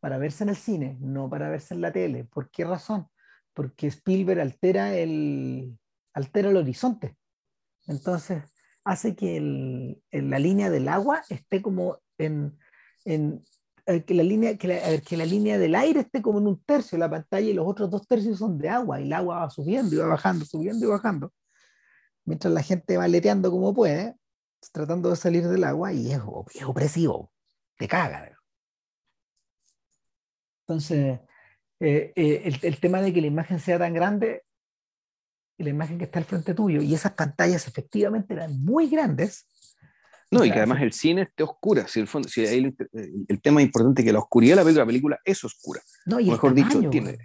[0.00, 2.24] para verse en el cine, no para verse en la tele.
[2.24, 3.08] ¿Por qué razón?
[3.54, 5.78] Porque Spielberg altera el,
[6.12, 7.16] altera el horizonte.
[7.86, 8.42] Entonces,
[8.84, 12.58] hace que la línea del agua esté como en,
[13.06, 13.42] en
[13.86, 16.62] eh, que la línea que la, que la, línea del aire esté como en un
[16.64, 19.40] tercio de la pantalla y los otros dos tercios son de agua y el agua
[19.40, 21.32] va subiendo y va bajando, subiendo y bajando,
[22.24, 24.16] mientras la gente va leteando como puede,
[24.72, 26.20] tratando de salir del agua y es,
[26.64, 27.30] opresivo,
[27.76, 28.30] te caga.
[30.66, 31.20] Entonces,
[31.80, 34.44] eh, eh, el, el, tema de que la imagen sea tan grande
[35.58, 39.46] la imagen que está al frente tuyo, y esas pantallas efectivamente eran muy grandes.
[40.34, 41.86] No, y que además el cine esté oscura.
[41.88, 42.74] Si el, fondo, si el,
[43.28, 45.80] el, tema importante es que la oscuridad de la película, es oscura.
[46.06, 47.18] No, y mejor dicho, tiene,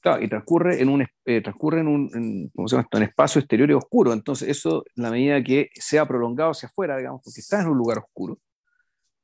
[0.00, 2.96] claro, y transcurre en un, eh, transcurre en un en, ¿cómo se llama esto?
[2.98, 4.12] en espacio exterior y oscuro.
[4.12, 7.78] Entonces, eso, en la medida que sea prolongado hacia afuera, digamos, porque está en un
[7.78, 8.38] lugar oscuro,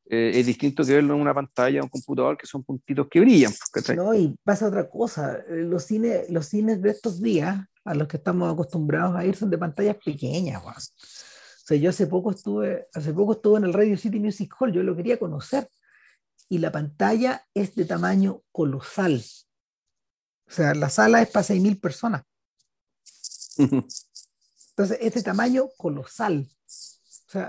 [0.07, 3.21] eh, es distinto que verlo en una pantalla o un computador que son puntitos que
[3.21, 3.53] brillan.
[3.97, 5.39] No, y pasa otra cosa.
[5.49, 9.35] Eh, los cines, los cines de estos días a los que estamos acostumbrados a ir
[9.37, 10.71] son de pantallas pequeñas, O
[11.67, 14.83] sea, yo hace poco estuve, hace poco estuve en el Radio City Music Hall, yo
[14.83, 15.69] lo quería conocer,
[16.49, 19.23] y la pantalla es de tamaño colosal.
[20.47, 22.23] O sea, la sala es para 6.000 personas.
[23.57, 26.47] Entonces, es de tamaño colosal.
[26.47, 27.49] O sea,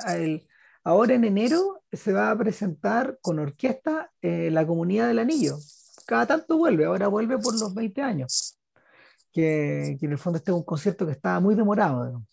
[0.84, 5.58] ahora en enero se va a presentar con orquesta eh, la comunidad del anillo.
[6.06, 8.56] Cada tanto vuelve, ahora vuelve por los 20 años
[9.36, 12.24] que, en el fondo este es un concierto que estaba muy demorado.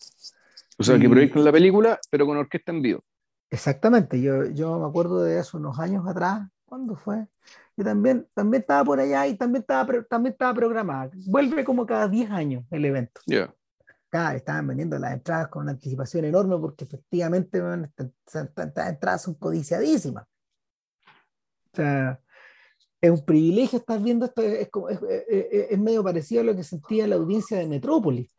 [0.83, 3.05] O sea, que proyectan la película, pero con orquesta en vivo.
[3.51, 7.29] Exactamente, yo, yo me acuerdo de hace unos años atrás, ¿cuándo fue?
[7.77, 11.11] Yo también, también estaba por allá y también estaba, también estaba programada.
[11.27, 13.21] Vuelve como cada 10 años el evento.
[13.27, 13.55] Ya.
[14.09, 17.62] Acá estaban vendiendo las entradas con una anticipación enorme porque efectivamente
[18.27, 20.25] estas entradas son codiciadísimas.
[21.73, 22.21] O sea,
[23.01, 27.16] es un privilegio estar viendo esto, es, es, medio parecido a lo que sentía la
[27.16, 28.35] audiencia de Metrópolis.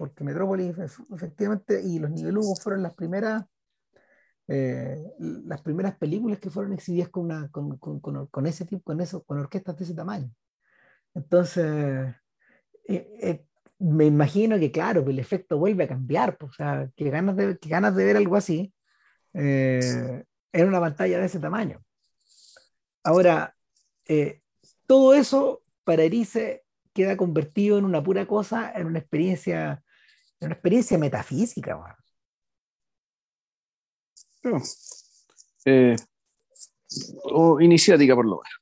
[0.00, 0.74] Porque Metrópolis,
[1.12, 3.44] efectivamente, y los nivelugos fueron las primeras
[4.48, 9.02] eh, las primeras películas que fueron exhibidas con, una, con, con, con, ese tipo, con
[9.02, 10.30] eso, con orquestas de ese tamaño.
[11.12, 12.14] Entonces,
[12.88, 13.44] eh, eh,
[13.78, 17.58] me imagino que, claro, el efecto vuelve a cambiar, pues, o sea, que ganas de,
[17.58, 18.72] que ganas de ver algo así
[19.34, 21.84] en una pantalla de ese tamaño.
[23.04, 23.54] Ahora,
[24.86, 29.84] todo eso para Erice queda convertido en una pura cosa, en una experiencia,
[30.40, 31.96] en una experiencia metafísica.
[35.66, 35.96] Eh,
[37.24, 38.60] o iniciática por lo menos,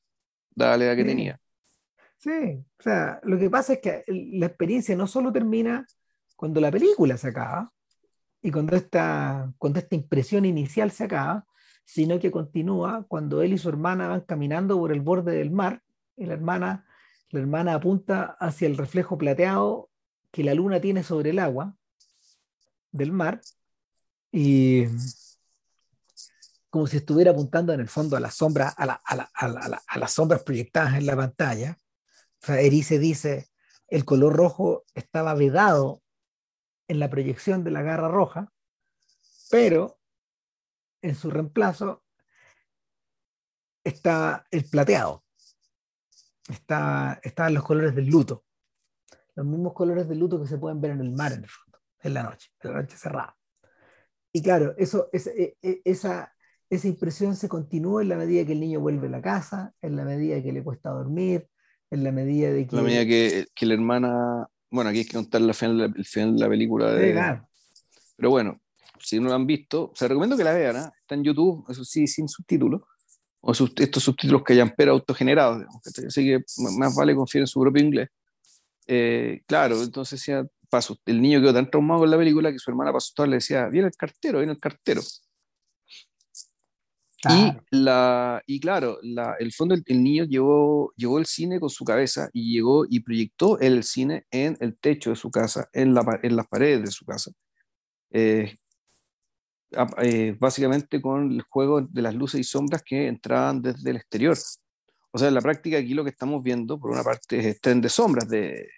[0.51, 1.41] dale la que tenía.
[2.19, 5.87] Sí, o sea, lo que pasa es que la experiencia no solo termina
[6.35, 7.73] cuando la película se acaba
[8.43, 11.47] y cuando esta, cuando esta impresión inicial se acaba,
[11.85, 15.83] sino que continúa cuando él y su hermana van caminando por el borde del mar
[16.17, 16.87] y la hermana,
[17.31, 19.88] la hermana apunta hacia el reflejo plateado
[20.31, 21.77] que la luna tiene sobre el agua
[22.91, 23.41] del mar
[24.31, 24.85] y
[26.71, 30.95] como si estuviera apuntando en el fondo a las sombras, a, a, las sombras proyectadas
[30.95, 31.79] en la pantalla.
[32.43, 33.49] O sea, Erice dice,
[33.89, 36.03] el color rojo estaba vedado
[36.89, 38.53] en la proyección de la garra roja,
[39.51, 39.99] pero
[41.03, 42.05] en su reemplazo
[43.83, 45.25] está el plateado.
[46.49, 48.45] Está, estaban los colores del luto.
[49.39, 51.79] Los mismos colores del luto que se pueden ver en el mar en el fondo,
[52.03, 53.37] en la noche, en la noche cerrada.
[54.33, 56.35] Y claro, eso, e, e, esa,
[56.69, 59.95] esa impresión se continúa en la medida que el niño vuelve a la casa, en
[59.95, 61.47] la medida que le cuesta dormir,
[61.89, 62.75] en la medida de que...
[62.75, 64.49] La medida que, que la hermana...
[64.73, 66.93] Bueno, aquí hay que contar la final, el final de la película.
[66.93, 67.41] De...
[68.17, 68.61] Pero bueno,
[68.99, 70.79] si no lo han visto, se recomiendo que la vean.
[70.79, 70.91] ¿eh?
[71.01, 72.83] Está en YouTube, eso sí, sin subtítulos.
[73.41, 75.65] O estos subtítulos que hayan pero autogenerados.
[76.09, 76.43] Así que
[76.77, 78.09] más vale confiar en su propio inglés.
[78.89, 80.25] Eh, claro, entonces
[80.69, 80.99] paso.
[81.07, 83.69] El niño quedó tan traumado con la película que su hermana pasó todo le decía,
[83.69, 85.03] viene el cartero, viene el cartero.
[87.29, 91.85] Y, la, y claro, la, el fondo, el, niño llevó, llevó el cine con su
[91.85, 96.21] cabeza y llegó y proyectó el cine en el techo de su casa, en, la,
[96.23, 97.33] en las paredes de su casa.
[98.11, 98.57] Eh,
[100.01, 104.39] eh, básicamente con el juego de las luces y sombras que entraban desde el exterior.
[105.11, 107.81] O sea, en la práctica aquí lo que estamos viendo, por una parte, es tren
[107.81, 108.69] de sombras de,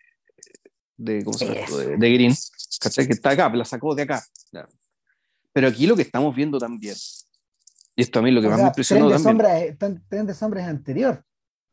[1.00, 1.76] de, ¿cómo se llama?
[1.76, 2.34] de, de Green,
[2.80, 3.06] ¿cachai?
[3.06, 4.24] Que está acá, la sacó de acá.
[5.52, 6.96] Pero aquí lo que estamos viendo también
[7.96, 9.76] y esto a mí lo que más me impresionó tren de también.
[9.78, 11.24] Sombra, tren de sombras anterior.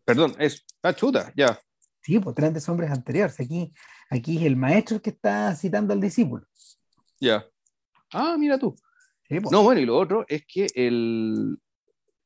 [0.04, 0.66] Perdón, es.
[0.82, 1.60] Ah, chuta, ya.
[2.02, 3.32] Sí, pues Tren de sombras anterior.
[3.38, 3.74] Aquí,
[4.10, 6.46] aquí es el maestro que está citando al discípulo.
[7.20, 7.46] Ya.
[8.12, 8.76] Ah, mira tú.
[9.28, 9.52] Pues.
[9.52, 11.58] No, bueno, y lo otro es que el,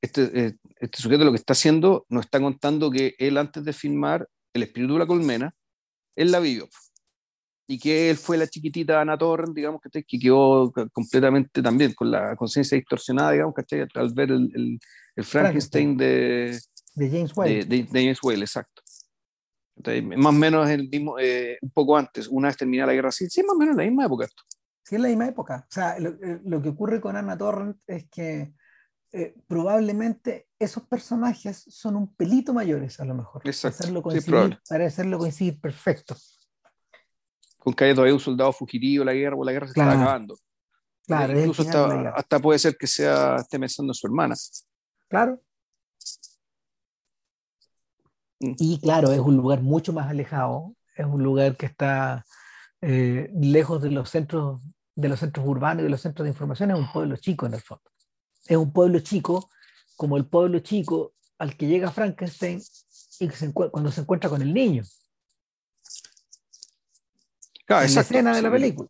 [0.02, 3.74] este, eh, este sujeto lo que está haciendo nos está contando que él antes de
[3.74, 5.56] filmar El espíritu de la colmena,
[6.16, 6.68] él la vivió
[7.72, 12.12] y que él fue la chiquitita Ana Torrent, digamos, que, que quedó completamente también con
[12.12, 13.88] la conciencia distorsionada, digamos, ¿cachai?
[13.94, 14.78] al ver el,
[15.16, 16.60] el, Frankenstein de,
[16.96, 17.64] de James Whale.
[17.64, 18.82] De, James Whale, exacto.
[20.18, 23.32] más o menos el mismo, eh, un poco antes, una vez terminada la guerra civil,
[23.32, 24.44] sí, más o menos en la misma época esto.
[24.84, 25.66] Sí, en la misma época.
[25.70, 28.54] O sea, lo, eh, lo que ocurre con Ana Torrent es que
[29.14, 33.44] eh, probablemente esos personajes son un pelito mayores a lo mejor.
[33.46, 33.78] Exacto.
[33.80, 36.18] Hacerlo coincidir, para hacerlo coincidir perfecto
[37.62, 40.36] con que haya todavía un soldado fugitivo, la guerra, o la guerra se está acabando.
[41.06, 41.62] Claro, incluso
[42.16, 44.36] hasta, puede ser que sea, esté pensando en su hermana.
[45.08, 45.40] Claro.
[48.40, 48.54] Mm.
[48.58, 52.26] Y claro, es un lugar mucho más alejado, es un lugar que está
[52.82, 54.62] eh, lejos de los centros
[54.96, 57.54] de los centros urbanos y de los centros de información, es un pueblo chico en
[57.54, 57.84] el fondo.
[58.48, 59.50] Es un pueblo chico,
[59.96, 62.60] como el pueblo chico al que llega Frankenstein
[63.20, 64.84] y cuando se encuentra con el niño
[67.80, 68.90] la escena de la película.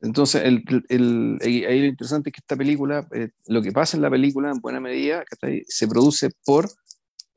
[0.00, 4.02] Entonces, el, el, ahí lo interesante es que esta película, eh, lo que pasa en
[4.02, 5.24] la película, en buena medida,
[5.68, 6.68] se produce por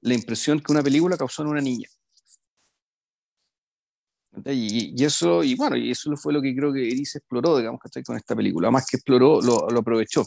[0.02, 1.88] la impresión que una película causó en una niña.
[4.46, 7.80] Y, y, eso, y bueno, y eso fue lo que creo que Iris exploró, digamos,
[8.06, 8.70] con esta película.
[8.72, 10.26] Más que exploró, lo, lo aprovechó.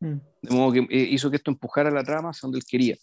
[0.00, 0.16] Mm.
[0.42, 2.96] De modo que eh, hizo que esto empujara la trama hacia donde él quería.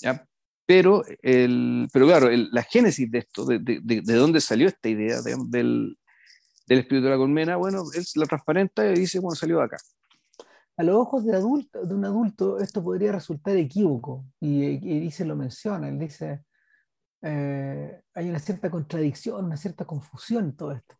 [0.00, 0.26] ¿Ya?
[0.68, 5.22] Pero, el, pero claro, la génesis de esto, de, de, de, dónde salió esta idea
[5.22, 5.48] del,
[6.66, 9.78] del, espíritu de la colmena, bueno, él la transparenta y dice, bueno, salió de acá.
[10.76, 15.24] a los ojos de, adulto, de un adulto esto podría resultar equívoco, y, y se
[15.24, 16.42] lo menciona, él dice,
[17.22, 20.96] eh, hay una cierta contradicción, una cierta confusión en todo esto.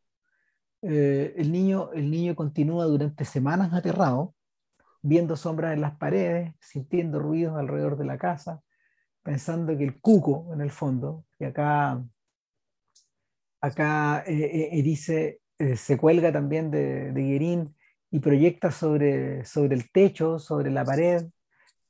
[0.81, 4.35] Eh, el, niño, el niño continúa durante semanas aterrado,
[5.03, 8.63] viendo sombras en las paredes, sintiendo ruidos alrededor de la casa,
[9.29, 12.03] pensando que el cuco, en el fondo, y acá,
[13.61, 15.43] acá eh, dice,
[15.77, 17.69] se cuelga también de, de
[18.11, 21.27] y proyecta sobre, sobre el techo, sobre la pared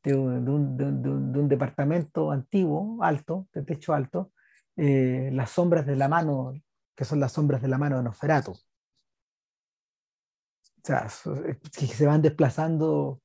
[0.03, 4.33] de un, de un, de un, de un departamento antiguo, alto, de techo alto,
[4.75, 6.55] eh, las sombras de la mano,
[6.97, 8.51] que son las sombras de la mano de Nosferatu.
[8.51, 8.61] O
[10.83, 11.07] sea,
[11.55, 13.23] que se van desplazando.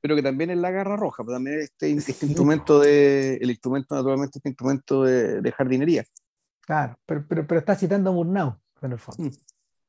[0.00, 3.94] Pero que también es la garra roja, pero también este, este instrumento de, el instrumento,
[3.94, 6.04] naturalmente, este instrumento de, de jardinería.
[6.60, 9.24] Claro, pero, pero, pero, está citando a Murnau, en el fondo.
[9.24, 9.30] Mm.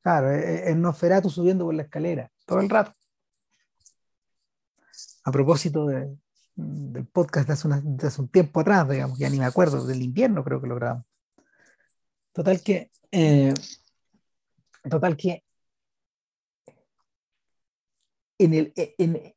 [0.02, 2.92] Claro, es, Nosferatu subiendo por la escalera, todo el rato.
[5.24, 6.18] A propósito de,
[6.56, 10.02] del podcast de hace, de hace, un tiempo atrás, digamos, ya ni me acuerdo, del
[10.02, 11.06] invierno creo que lo grabamos.
[12.34, 13.54] Total que, eh,
[14.90, 15.44] total que,
[18.40, 19.36] en, el, en,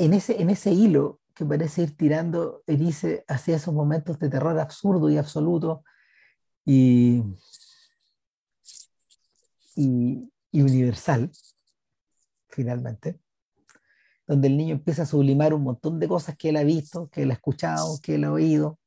[0.00, 4.58] en, ese, en ese hilo que parece ir tirando Erice hacia esos momentos de terror
[4.58, 5.84] absurdo y absoluto
[6.64, 7.22] y,
[9.76, 11.30] y, universal,
[12.48, 13.20] finalmente,
[14.26, 17.22] donde el niño empieza a sublimar un montón de cosas que él ha visto, que
[17.22, 18.78] él ha escuchado, que él ha oído,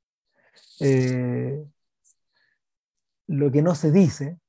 [0.80, 1.64] eh,
[3.28, 4.40] lo que no se dice,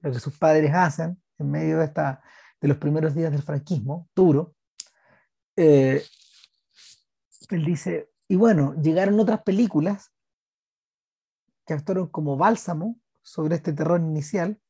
[0.00, 2.20] lo que sus padres hacen en medio de, esta,
[2.60, 4.56] de los primeros días del franquismo, duro.
[5.56, 6.02] Eh,
[7.50, 10.12] él dice, y bueno, llegaron otras películas
[11.66, 14.60] que actuaron como bálsamo sobre este terror inicial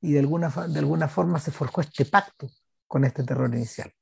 [0.00, 2.48] y de alguna, de alguna forma se forjó este pacto
[2.86, 3.92] con este terror inicial,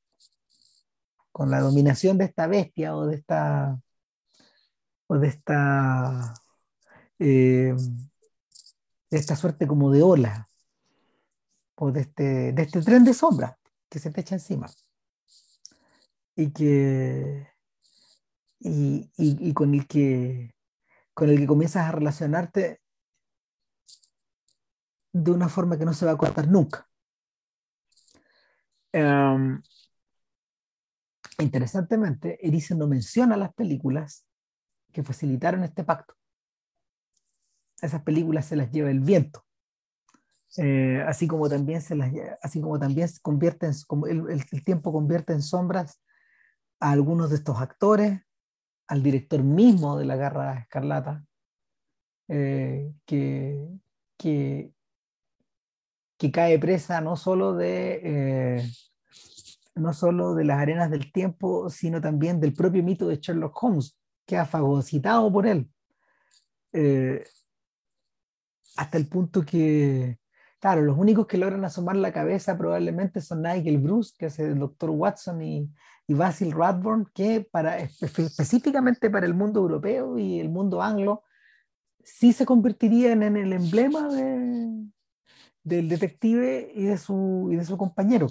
[1.33, 3.81] con la dominación de esta bestia o de esta
[5.09, 6.35] o de esta
[7.19, 7.75] eh,
[9.11, 10.49] esta suerte como de ola
[11.77, 13.59] o de este, de este tren de sombra
[13.89, 14.67] que se te echa encima
[16.37, 17.49] y que
[18.61, 20.55] y, y, y con el que
[21.15, 22.81] con el que comienzas a relacionarte
[25.13, 26.87] de una forma que no se va a cortar nunca.
[28.93, 29.63] Um,
[31.39, 34.27] interesantemente, Erice no menciona las películas
[34.93, 36.15] que facilitaron este pacto.
[37.81, 39.47] Esas películas se las lleva el viento.
[40.59, 42.11] Eh, así como también se las
[42.43, 46.01] así como también se convierte en, como el, el, tiempo convierte en sombras
[46.81, 48.21] a algunos de estos actores,
[48.89, 51.25] al director mismo de la Garra Escarlata,
[52.29, 53.69] eh, que,
[54.17, 54.73] que,
[56.33, 58.71] cae presa no solo de, eh,
[59.77, 63.97] no solo de las arenas del tiempo, sino también del propio mito de Sherlock Holmes,
[64.27, 65.71] que ha fagocitado por él.
[66.73, 67.25] Eh,
[68.77, 70.19] hasta el punto que,
[70.61, 74.59] claro, los únicos que logran asomar la cabeza probablemente son Nigel Bruce, que es el
[74.59, 75.71] doctor Watson, y,
[76.07, 81.23] y Basil Radburn, que para, específicamente para el mundo europeo y el mundo anglo,
[82.03, 84.87] sí se convertirían en el emblema de,
[85.65, 88.29] del detective y de su, y de su compañero.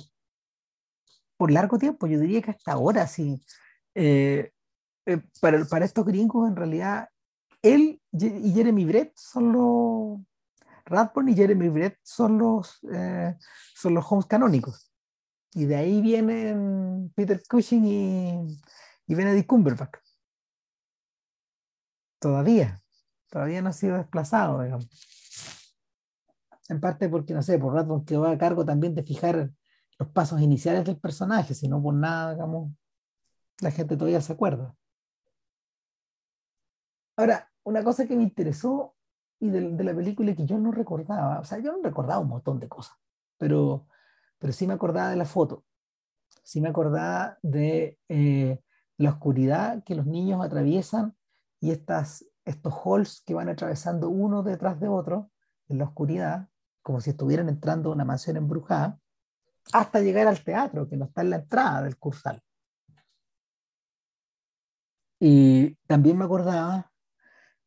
[1.38, 3.42] Por largo tiempo, yo diría que hasta ahora sí.
[3.94, 4.52] Eh,
[5.06, 7.10] eh, para, para estos gringos, en realidad,
[7.62, 10.20] él y Jeremy Brett son los.
[10.86, 13.36] Radburn y Jeremy Brett son los, eh,
[13.76, 14.92] son los homes canónicos.
[15.54, 18.60] Y de ahí vienen Peter Cushing y,
[19.08, 19.98] y Benedict Cumberbatch.
[22.20, 22.82] Todavía,
[23.30, 24.90] todavía no ha sido desplazado, digamos
[26.70, 29.52] en parte porque, no sé, por Radburn quedó a cargo también de fijar
[29.98, 32.72] los pasos iniciales del personaje, si no por nada, digamos,
[33.62, 34.76] la gente todavía se acuerda.
[37.16, 38.95] Ahora, una cosa que me interesó
[39.40, 42.30] y de, de, la película que yo no recordaba, o sea, yo no recordaba un
[42.30, 42.98] montón de cosas,
[43.38, 43.88] pero,
[44.40, 45.66] pero sí me acordaba de la foto,
[46.44, 48.60] sí me acordaba de eh,
[48.98, 51.16] la oscuridad que los niños atraviesan
[51.60, 55.32] y estas, estos halls que van atravesando uno detrás de otro
[55.68, 56.50] en la oscuridad,
[56.82, 59.00] como si estuvieran entrando a una mansión embrujada,
[59.74, 62.42] hasta llegar al teatro, que no está en la entrada del cursal.
[65.20, 66.92] Y también me acordaba,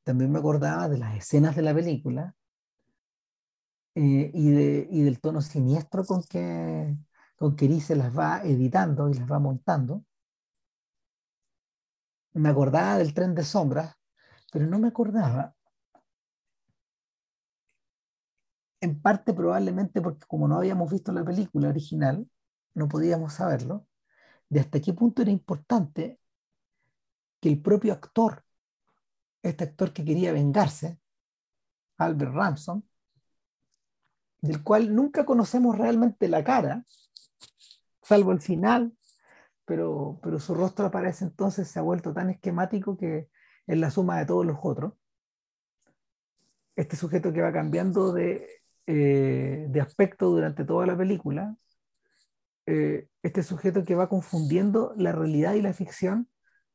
[0.09, 2.35] también me acordaba de las escenas de la película
[3.95, 6.97] eh, y, de, y, del tono siniestro con que,
[7.37, 10.03] con que las va editando y las va montando.
[12.33, 13.97] Me acordaba del tren de sombras,
[14.51, 15.55] pero no me acordaba
[18.81, 22.27] en parte probablemente porque como no habíamos visto la película original,
[22.73, 23.87] no podíamos saberlo,
[24.49, 26.19] de hasta qué punto era importante
[27.41, 28.43] que el propio actor,
[29.43, 30.99] este actor que quería vengarse,
[31.99, 32.89] Albert Ramson,
[34.41, 36.85] del cual nunca conocemos realmente la cara,
[38.03, 38.97] salvo el final,
[39.65, 43.29] pero, pero su rostro aparece entonces, se ha vuelto tan esquemático que
[43.67, 44.95] es la suma de todos los otros.
[46.75, 48.49] Este sujeto que va cambiando de,
[48.87, 51.55] eh, de aspecto durante toda la película,
[52.65, 56.29] eh, este sujeto que va confundiendo la realidad y la ficción,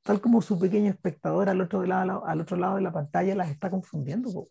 [0.04, 3.50] tal como su pequeño espectador al otro lado, al otro lado de la pantalla las
[3.50, 4.50] está confundiendo.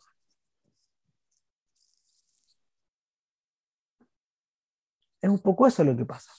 [5.21, 6.33] Es un poco eso lo que pasa.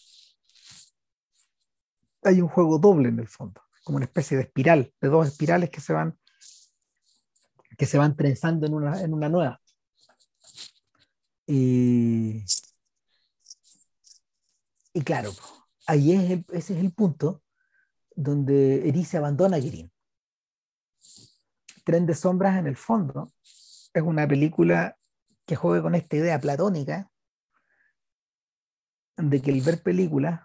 [2.23, 5.69] Hay un juego doble en el fondo, como una especie de espiral, de dos espirales
[5.69, 6.17] que se van,
[7.77, 9.61] que se van trenzando en una, en una nueva.
[11.45, 12.43] Y,
[14.93, 15.31] y claro,
[15.85, 17.42] ahí es ese es el punto
[18.15, 19.91] donde Erice abandona a Girin.
[21.83, 24.97] Tren de sombras en el fondo es una película
[25.45, 27.09] que juega con esta idea platónica
[29.17, 30.41] de que el ver películas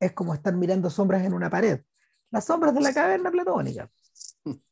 [0.00, 1.82] es como estar mirando sombras en una pared.
[2.30, 3.90] Las sombras de la caverna platónica.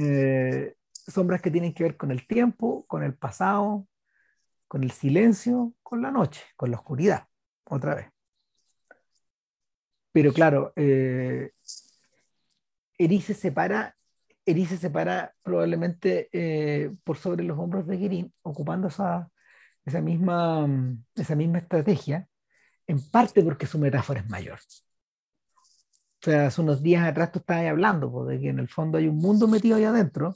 [0.00, 0.74] Eh,
[1.06, 3.86] sombras que tienen que ver con el tiempo, con el pasado,
[4.66, 7.28] con el silencio, con la noche, con la oscuridad,
[7.64, 8.10] otra vez.
[10.12, 11.52] Pero claro, eh,
[12.98, 13.96] Erice se para,
[14.46, 19.30] Erice se para probablemente eh, por sobre los hombros de Girin, ocupando esa,
[19.84, 20.68] esa misma,
[21.14, 22.28] esa misma estrategia,
[22.86, 24.58] en parte porque su metáfora es mayor.
[26.22, 28.98] O sea, hace unos días atrás tú estabas hablando pues, de que en el fondo
[28.98, 30.34] hay un mundo metido ahí adentro,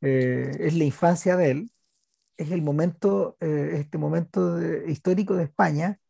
[0.00, 1.70] eh, es la infancia de él,
[2.36, 6.00] es el momento, eh, este momento histórico de España,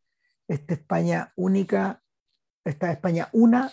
[0.48, 2.01] esta España única,
[2.64, 3.70] esta España una,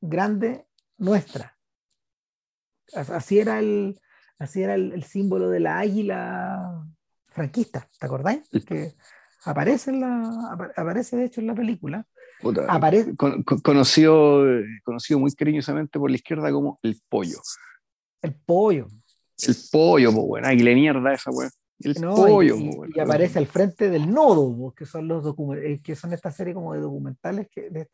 [0.00, 0.66] grande,
[0.98, 1.56] nuestra.
[2.94, 4.00] Así era el,
[4.38, 6.84] así era el símbolo de la águila
[7.30, 8.48] franquista, ¿te acordáis?
[8.66, 8.94] Que
[9.44, 12.06] aparece, en la, aparece de hecho en la película.
[12.68, 13.14] aparece...
[13.16, 14.44] conocido,
[14.84, 17.40] conocido muy cariñosamente por la izquierda como el pollo.
[18.22, 18.88] El pollo.
[19.46, 21.48] El pollo, pues bueno, le mierda esa weá.
[21.78, 25.24] El pollo, y, y, aparece al frente del nodo, que son los
[25.56, 27.88] eh, que son esta serie como de documentales que de,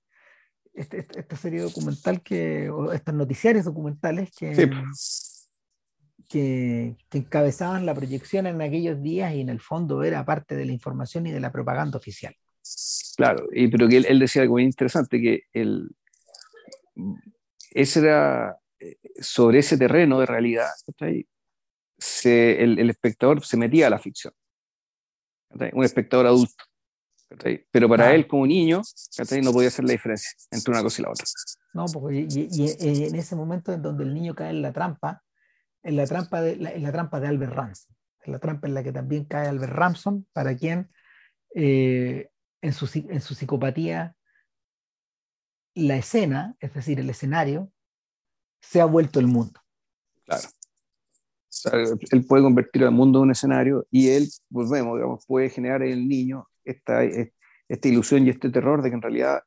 [0.76, 5.26] este, este, esta serie documental que o estos noticiarios documentales que, sí
[6.28, 10.72] que, encabezaban la proyección en aquellos días y en el fondo era parte de la
[10.72, 12.34] información y de la propaganda oficial.
[13.16, 15.90] Claro, y, pero que él, decía algo muy interesante, que el,
[17.70, 20.68] ese era, eh, sobre ese terreno de realidad,
[21.98, 24.34] se, el, el, espectador se metía a la ficción.
[25.72, 26.64] Un espectador adulto.
[27.70, 28.82] Pero para él, como niño,
[29.42, 31.24] no podía hacer la diferencia entre una cosa y la otra.
[31.74, 35.22] No, porque y, y, en ese momento en donde el niño cae en la trampa,
[35.82, 38.82] en la trampa de, en la trampa de Albert Ramson, en la trampa en la
[38.82, 40.90] que también cae Albert Ramson, para quien
[41.54, 42.30] eh,
[42.62, 44.16] en, su, en su psicopatía
[45.74, 47.70] la escena, es decir, el escenario,
[48.60, 49.60] se ha vuelto el mundo.
[50.24, 50.48] Claro.
[52.10, 55.92] él puede convertir al mundo en un escenario y él, volvemos, digamos, puede generar en
[55.92, 59.42] el niño esta, esta ilusión y este terror de que en realidad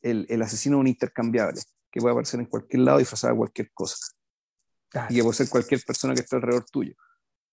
[0.00, 1.60] el, el asesino es un intercambiable,
[1.90, 3.96] que puede aparecer en cualquier lado y disfrazado de cualquier cosa.
[5.08, 6.94] Y que puede ser cualquier persona que esté alrededor tuyo.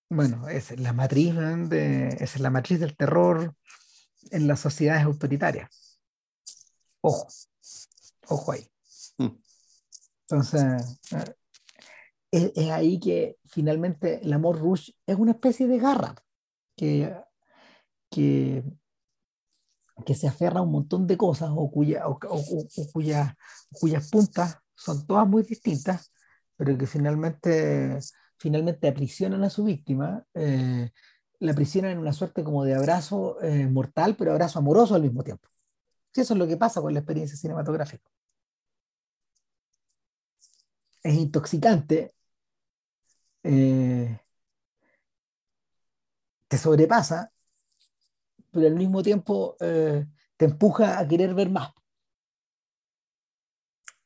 [0.09, 1.35] Bueno, esa es la matriz,
[1.69, 3.53] de, esa es la matriz del terror
[4.31, 5.99] en las sociedades autoritarias.
[7.01, 7.27] Ojo,
[8.27, 8.67] ojo ahí.
[9.17, 9.37] Mm.
[10.27, 10.99] Entonces,
[12.31, 16.15] eh, es, ahí que finalmente el amor rush es una especie de garra
[16.75, 17.15] que,
[18.09, 18.63] que,
[20.05, 22.19] que se aferra a un montón de cosas o, cuya, o,
[22.93, 23.35] cuya,
[23.71, 26.11] cuyas puntas son todas muy distintas,
[26.55, 27.99] pero que finalmente,
[28.37, 30.91] finalmente aprisionan a su víctima, eh,
[31.39, 35.23] la aprisionan en una suerte como de abrazo eh, mortal, pero abrazo amoroso al mismo
[35.23, 35.49] tiempo.
[36.13, 38.09] Sí, eso es lo que pasa con la experiencia cinematográfica.
[41.03, 42.13] Es intoxicante,
[43.43, 44.19] eh,
[46.47, 47.31] te sobrepasa,
[48.51, 51.71] pero al mismo tiempo te empuja a querer ver más.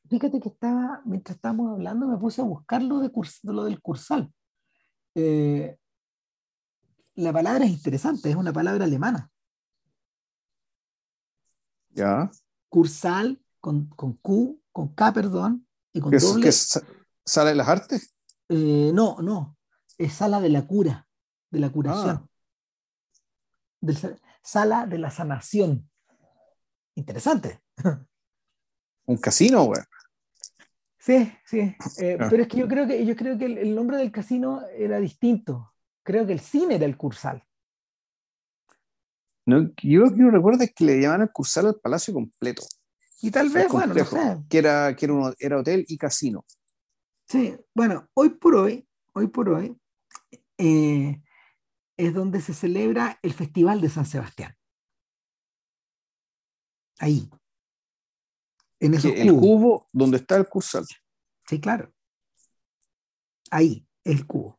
[0.08, 3.10] Fíjate que estaba, mientras estábamos hablando, me puse a buscar lo, de
[3.44, 4.32] lo del cursal.
[5.14, 5.78] Eh,
[7.14, 9.30] la palabra es interesante, es una palabra alemana.
[11.90, 12.30] Ya.
[12.68, 16.48] Cursal con, con Q, con K, perdón, y con ¿Qué doble.
[16.48, 16.80] Es,
[17.24, 18.14] ¿Sala de las artes?
[18.48, 19.56] Eh, no, no.
[19.96, 21.08] Es sala de la cura,
[21.50, 22.28] de la curación.
[24.42, 25.88] Sala de la sanación.
[26.94, 27.60] Interesante.
[29.06, 29.80] Un casino, güey.
[30.98, 31.58] Sí, sí.
[31.98, 32.28] Eh, ah.
[32.30, 35.74] Pero es que yo creo que yo creo que el, nombre del casino era distinto.
[36.02, 37.44] Creo que el cine era el Cursal.
[39.46, 42.62] No, yo lo que recuerdo es que le llamaban el Cursal al palacio completo.
[43.20, 44.38] Y tal vez, bueno, no sé.
[44.48, 46.44] Que era, que era, era hotel y casino.
[47.26, 49.76] Sí, bueno, hoy por hoy, hoy por hoy,
[50.58, 51.22] eh,
[51.96, 54.56] es donde se celebra el Festival de San Sebastián.
[56.98, 57.30] Ahí.
[58.80, 60.84] En el cubo donde está el cursal.
[61.46, 61.92] Sí, claro.
[63.50, 64.58] Ahí, el cubo.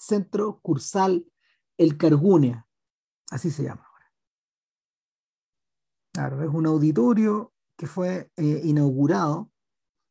[0.00, 1.26] Centro Cursal
[1.76, 2.66] El Cargúnea,
[3.30, 4.12] así se llama ahora.
[6.12, 9.50] Claro, es un auditorio que fue eh, inaugurado,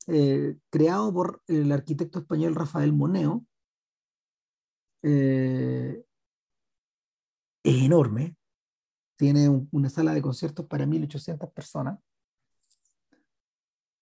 [0.07, 3.45] eh, creado por el arquitecto español Rafael Moneo,
[5.01, 6.03] eh,
[7.63, 8.35] es enorme,
[9.15, 11.99] tiene una sala de conciertos para 1.800 personas.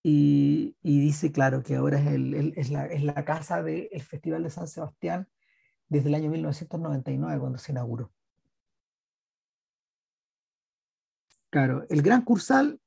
[0.04, 5.28] Y, dice, claro, que ahora es, la, casa del Festival de San Sebastián
[5.90, 8.14] desde el año 1999, cuando se inauguró.
[11.50, 12.80] Claro, el Gran Cursal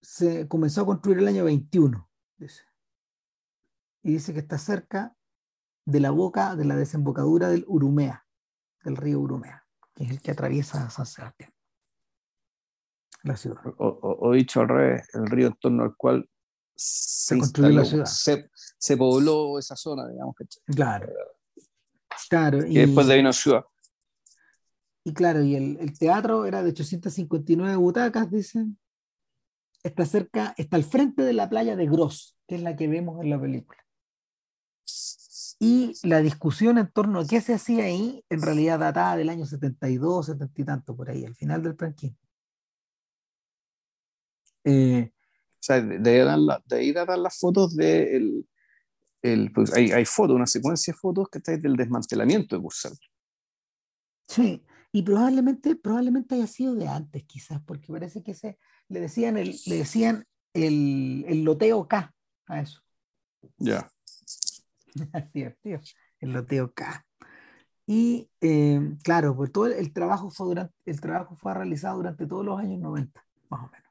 [0.00, 2.08] se comenzó a construir el año 21,
[4.02, 5.14] Y dice que está cerca
[5.84, 8.26] de la boca de la desembocadura del Urumea,
[8.82, 11.52] del río Urumea, que es el que atraviesa San Sebastián,
[13.22, 13.60] la ciudad.
[13.78, 16.28] O, dicho al revés, el río en torno al cual
[16.74, 18.06] se, construyó la ciudad.
[18.06, 20.34] Se, pobló esa zona, digamos.
[20.36, 21.12] Que, claro.
[22.28, 23.64] claro y, después de ahí una ciudad.
[25.04, 28.78] Y claro, y el, el, teatro era de 859 butacas, dicen.
[29.82, 33.22] Está cerca, está al frente de la playa de Gross, que es la que vemos
[33.22, 33.82] en la película.
[35.62, 39.44] Y la discusión en torno a qué se hacía ahí, en realidad databa del año
[39.44, 42.16] 72, 70 y tanto, por ahí, al final del franquismo.
[44.64, 48.48] Eh, o sea, de, ahí datan las fotos de el,
[49.20, 52.96] el, pues hay, hay, fotos, una secuencia de fotos que está del desmantelamiento de Cursal.
[54.28, 58.58] Sí, y probablemente, probablemente haya sido de antes, quizás, porque parece que se,
[58.88, 62.14] le decían el, le decían el, el loteo K
[62.46, 62.80] a eso.
[63.58, 63.90] Ya.
[65.34, 65.80] Divertido.
[66.20, 67.06] El loteo K.
[67.86, 72.44] Y eh, claro, pues todo el, trabajo fue durante, el trabajo fue realizado durante todos
[72.44, 73.90] los años 90, más o menos.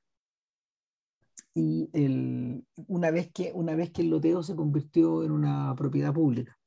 [1.54, 6.14] Y el, una, vez que, una vez que el loteo se convirtió en una propiedad
[6.14, 6.58] pública,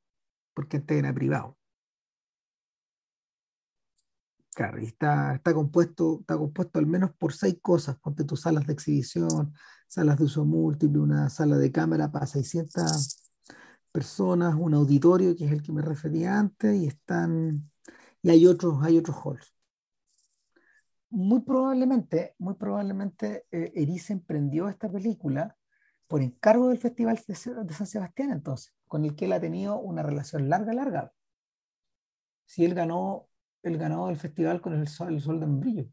[0.53, 1.57] porque antes era privado.
[4.55, 7.97] Claro, y está, está, compuesto, está compuesto al menos por seis cosas.
[7.97, 9.55] Ponte tus salas de exhibición,
[9.87, 13.22] salas de uso múltiple, una sala de cámara para 600
[13.93, 17.71] personas, un auditorio que es el que me refería antes, y están,
[18.21, 19.53] y hay otros, hay otros halls.
[21.09, 23.71] Muy probablemente, muy probablemente eh,
[24.09, 25.55] emprendió esta película
[26.07, 30.01] por encargo del Festival de, San Sebastián, entonces, con el que él ha tenido una
[30.01, 31.13] relación larga, larga.
[32.45, 33.29] Si él ganó,
[33.61, 35.85] él ganó el festival con el Sol, el sol de Membrillo.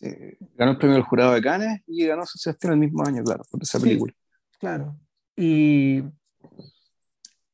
[0.00, 3.42] ganó el premio del jurado de Cannes y ganó San Sebastián el mismo año, claro,
[3.50, 4.12] por esa película.
[4.58, 4.98] claro,
[5.36, 6.02] y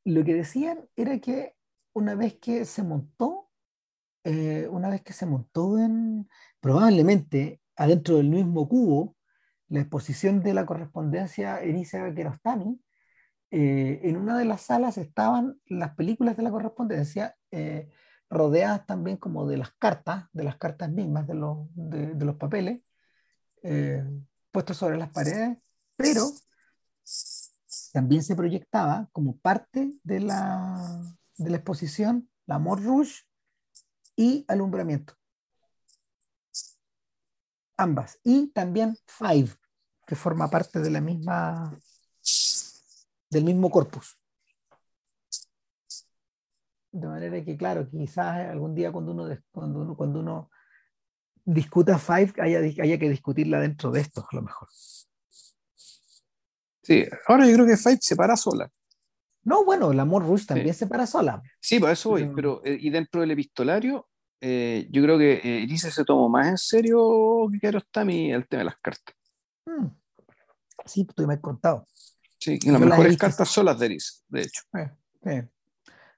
[0.05, 1.55] lo que decían era que
[1.93, 3.51] una vez que se montó,
[4.25, 6.29] eh, una vez que se montó en,
[6.61, 9.17] probablemente adentro del mismo cubo,
[9.69, 12.81] la exposición de la correspondencia Elisa Kerostami,
[13.53, 17.89] eh, en una de las salas estaban las películas de la correspondencia, eh,
[18.29, 22.37] rodeadas también como de las cartas, de las cartas mismas, de los, de, de los
[22.37, 22.81] papeles,
[24.53, 25.59] puestos sobre las paredes,
[25.97, 26.31] pero
[27.93, 31.03] también se proyectaba como parte de la,
[31.37, 33.23] de la exposición la Mort Rouge
[34.17, 35.15] y Alumbramiento.
[37.77, 38.19] Ambas.
[38.25, 39.51] Y también Five,
[40.05, 41.79] que forma parte de la misma,
[43.31, 44.19] del mismo corpus.
[46.91, 50.51] De manera que, claro, quizás algún día cuando uno, cuando uno, cuando uno
[51.45, 54.69] discuta Five haya, haya que discutirla dentro de esto, a lo mejor.
[56.83, 58.71] Sí, ahora yo creo que Five se para sola.
[59.43, 61.43] No, bueno, el amor Rush también se para sola.
[61.61, 64.09] Sí, por eso voy, pero, eh, y dentro del epistolario,
[64.41, 68.61] eh, yo creo que eh, Elise se tomó más en serio que Kiarostami el tema
[68.61, 69.15] de las cartas.
[69.65, 69.87] Mm.
[70.85, 71.87] Sí, tú me has contado.
[72.39, 74.63] Sí, y las mejores cartas son las de Elise, de hecho.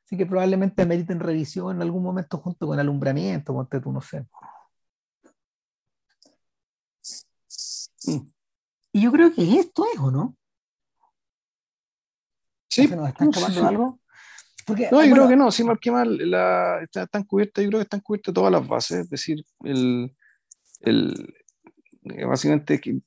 [0.05, 4.27] Así que probablemente meriten revisión en algún momento junto con alumbramiento, ponte tú, no sé.
[8.07, 8.27] Mm.
[8.95, 10.37] Y yo creo que esto es, ¿o no?
[12.73, 12.89] Sí.
[12.89, 14.01] ¿Se nos está escapando algo?
[14.67, 17.63] Porque, No, yo bueno, creo que no, sí, más que mal, la, está, están cubiertas,
[17.65, 20.17] yo creo que están cubiertas todas las bases, es decir, el,
[20.81, 21.35] el,
[22.05, 22.99] eh, básicamente que,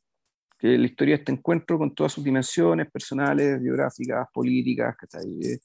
[0.60, 5.26] que la historia de este encuentro con todas sus dimensiones personales, biográficas, políticas, ¿cachai?
[5.42, 5.60] Eh,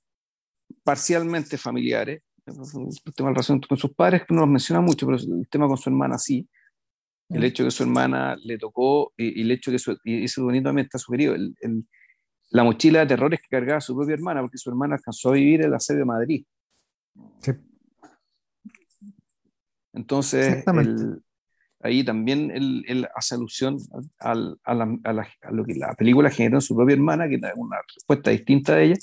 [0.83, 2.71] parcialmente familiares, el tema
[3.15, 5.91] de la relación con sus padres no los menciona mucho, pero el tema con su
[5.91, 6.49] hermana sí,
[7.29, 7.45] el Mm.
[7.45, 10.25] hecho de que su hermana le tocó y, y el hecho de que su, y
[10.25, 11.85] eso bonitamente está sugerido, el, el-
[12.51, 15.63] la mochila de terrores que cargaba su propia hermana, porque su hermana alcanzó a vivir
[15.63, 16.45] en la sede de Madrid.
[17.43, 17.53] Sí.
[19.93, 21.23] Entonces, el-
[21.83, 23.79] ahí también él, él hace alusión
[24.19, 27.29] al- a, la- a la- a lo que la película generó en su propia hermana,
[27.29, 28.97] que era una respuesta distinta de ella,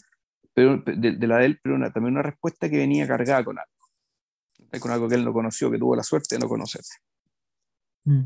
[0.53, 3.57] pero de, de la de él, pero una- también una respuesta que venía cargada con
[3.57, 6.81] algo, con algo que él no conoció, que tuvo la suerte de no conocer.
[8.05, 8.23] Mm.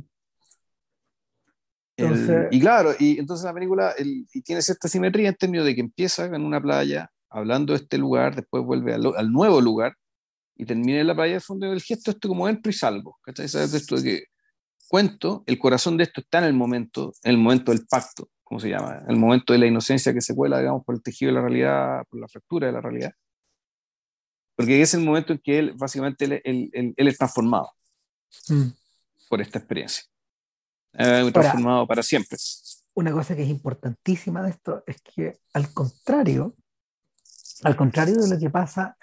[2.02, 5.66] El- Entonces- y claro, y entonces la película el- y tiene cierta simetría en términos
[5.66, 9.62] de que empieza en una playa, hablando de este lugar, después vuelve al, al nuevo
[9.62, 9.96] lugar
[10.56, 13.18] y termina en la playa de fondo del gesto, esto como entro y salgo.
[13.24, 13.48] ¿cachai?
[13.48, 14.24] ¿Sabes esto de que
[14.88, 18.60] cuento, el corazón de esto está en el momento, en el momento del pacto, ¿cómo
[18.60, 19.00] se llama?
[19.06, 21.42] En el momento de la inocencia que se cuela, digamos, por el tejido de la
[21.42, 23.12] realidad, por la fractura de la realidad.
[24.56, 27.72] Porque es el momento en que él, básicamente, él, él- él- él es transformado
[28.50, 28.68] Mm.
[29.30, 30.04] por esta experiencia.
[30.94, 32.38] Eh, transformado para siempre.
[32.94, 36.56] una cosa que es importantísima de esto es que al contrario,
[37.64, 38.98] al contrario de lo que pasa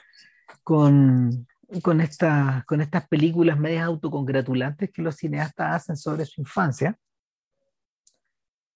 [0.62, 1.47] con,
[1.82, 6.99] con, esta- con estas películas medias autocongratulantes que los cineastas hacen sobre su infancia,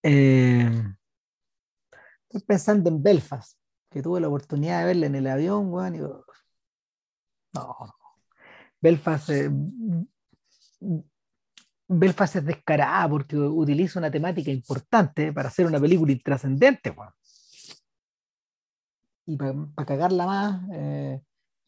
[0.03, 0.71] eh,
[2.29, 3.59] estoy pensando en Belfast,
[3.91, 7.77] que tuve la oportunidad de verla en el avión, weón, y no,
[8.81, 9.51] Belfast, eh,
[11.99, 16.91] Belfast es descarada porque utiliza una temática importante para hacer una película intrascendente.
[16.91, 17.13] weón.
[19.27, 21.23] Y para cagarla más, eh,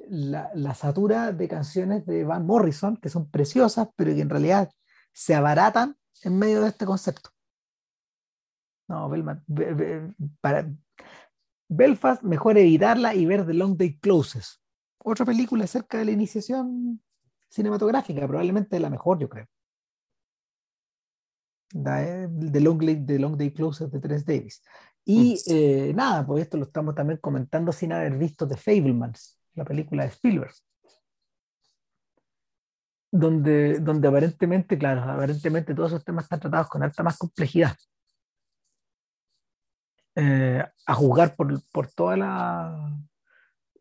[0.08, 4.70] la, satura de canciones de Van Morrison, que son preciosas, pero que en realidad
[5.12, 7.30] se abaratan en medio de este concepto.
[8.88, 10.68] No, Belma- Be- Be- para,
[11.68, 14.60] Belfast, mejor evitarla y ver The Long Day Closes.
[14.98, 17.02] Otra película acerca de la iniciación
[17.48, 19.46] cinematográfica, probablemente la mejor, yo creo.
[21.72, 24.62] Da- eh, The Long, Day- The Long Day Closes de Tres Davis.
[25.04, 29.64] Y eh, nada, pues esto lo estamos también comentando sin haber visto The Fablemans, la
[29.64, 30.52] película de Spielberg.
[33.10, 37.76] Donde, donde aparentemente, claro, aparentemente todos esos temas están tratados con alta más complejidad.
[40.16, 42.96] Eh, a juzgar por, por toda la,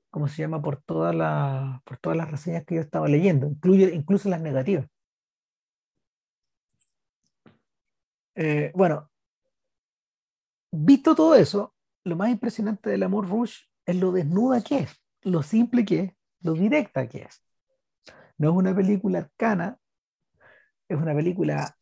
[0.09, 0.61] ¿cómo se llama?
[0.61, 4.87] Por, toda la, por todas las reseñas que yo estaba leyendo, incluye, incluso las negativas.
[8.35, 9.09] Eh, bueno,
[10.71, 15.43] visto todo eso, lo más impresionante del amor Rush es lo desnuda que es, lo
[15.43, 17.43] simple que es, lo directa que es.
[18.37, 19.77] No es una película arcana,
[20.87, 21.75] es una película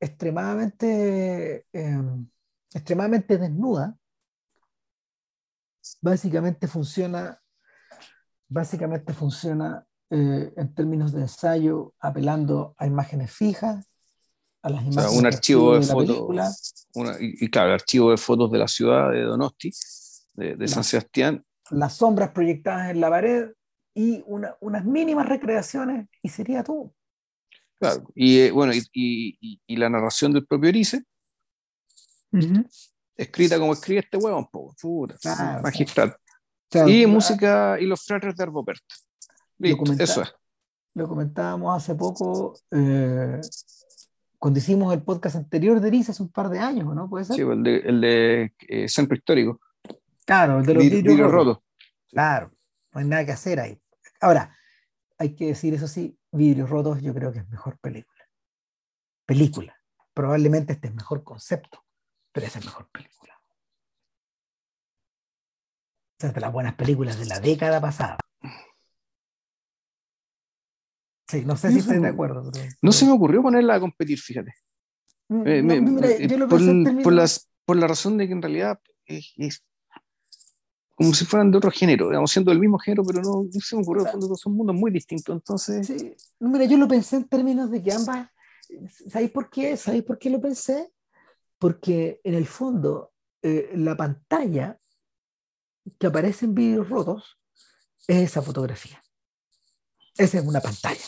[0.00, 1.98] extremadamente, eh,
[2.72, 3.96] extremadamente desnuda.
[6.00, 7.40] Básicamente funciona,
[8.48, 13.89] básicamente funciona eh, en términos de ensayo, apelando a imágenes fijas,
[14.62, 17.74] a las O sea, imágenes un archivo de la fotos, una- y, y claro, el
[17.74, 19.70] archivo de fotos de la ciudad de Donosti,
[20.34, 23.50] de, de La- San Sebastián, las sombras proyectadas en la pared
[23.94, 26.94] y una- unas mínimas recreaciones y sería todo.
[27.78, 31.04] claro, y eh, bueno, y, y- y- la narración del propio Erice,
[33.16, 34.46] escrita como escribe este huevón,
[34.80, 36.10] puta, Claro, magistral.
[36.10, 36.16] O
[36.72, 38.82] sea, Y ah, música y los fratres de Arbopert.
[39.58, 40.32] Listo, eso es.
[40.94, 43.40] Lo comentábamos hace poco eh,
[44.40, 47.08] cuando hicimos el podcast anterior de Erice hace un par de años, ¿no?
[47.08, 47.36] ¿Puede ser?
[47.36, 49.60] Sí, el de, el de eh, Centro Histórico,
[50.24, 51.46] Claro, el de los Vid- vidrios vidrio rotos.
[51.56, 51.64] roto.
[52.08, 52.52] Claro,
[52.92, 53.80] no hay nada que hacer ahí.
[54.20, 54.56] Ahora,
[55.18, 58.24] hay que decir eso sí, Vidrios Rotos yo creo que es mejor película.
[59.26, 59.76] Película.
[60.14, 61.84] Probablemente este es mejor concepto,
[62.32, 63.34] pero esa es mejor película.
[66.18, 68.18] Esa es de las buenas películas de la década pasada.
[71.30, 72.50] Sí, no sé si estás de acuerdo.
[72.52, 74.52] pero- No se me ocurrió ponerla a competir, fíjate.
[75.46, 79.32] Eh, no, me- mira, yo lo por, las, la razón de que en realidad es,
[79.36, 79.62] es
[80.96, 83.76] como si fueran de otro género, digamos, siendo del mismo género, pero no, no se
[83.76, 84.18] me ocurrió, Claro.
[84.18, 87.92] porque son mundos muy distintos, entonces, Sí, mira, yo lo pensé en términos de que
[87.92, 88.28] ambas,
[89.08, 89.76] ¿sabéis por qué?
[89.76, 90.92] ¿Sabéis por qué lo pensé?
[91.58, 93.12] Porque en el fondo
[93.42, 94.78] eh, la pantalla
[95.98, 97.38] que aparece en vídeos rotos
[98.08, 99.00] es esa fotografía.
[100.18, 101.04] Esa es una pantalla.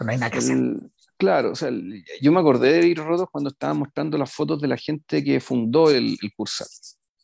[0.00, 0.56] No hay nada que hacer.
[0.56, 4.32] el- claro, o sea, el- yo me acordé de Vir Rodos cuando estaban mostrando las
[4.32, 6.68] fotos de la gente que fundó el, el Cursal.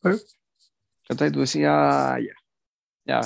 [0.04, 0.16] ¿Eh?
[1.08, 1.30] ¿Cachai?
[1.32, 2.34] Tú decías, ah, ya.
[3.04, 3.20] Ya.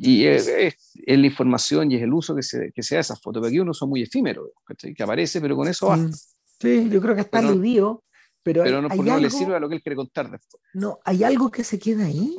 [0.00, 0.74] Y es, es,
[1.06, 3.40] la información y es el uso que se, que se da de esas fotos.
[3.40, 4.50] Porque aquí uno son muy efímeros,
[4.96, 6.16] que aparece, pero con eso basta.
[6.60, 8.04] Sí, yo creo que está aludido,
[8.42, 10.60] pero, pero no, no le sirve a lo que él quiere contar después.
[10.74, 12.36] No, hay algo que se queda ahí,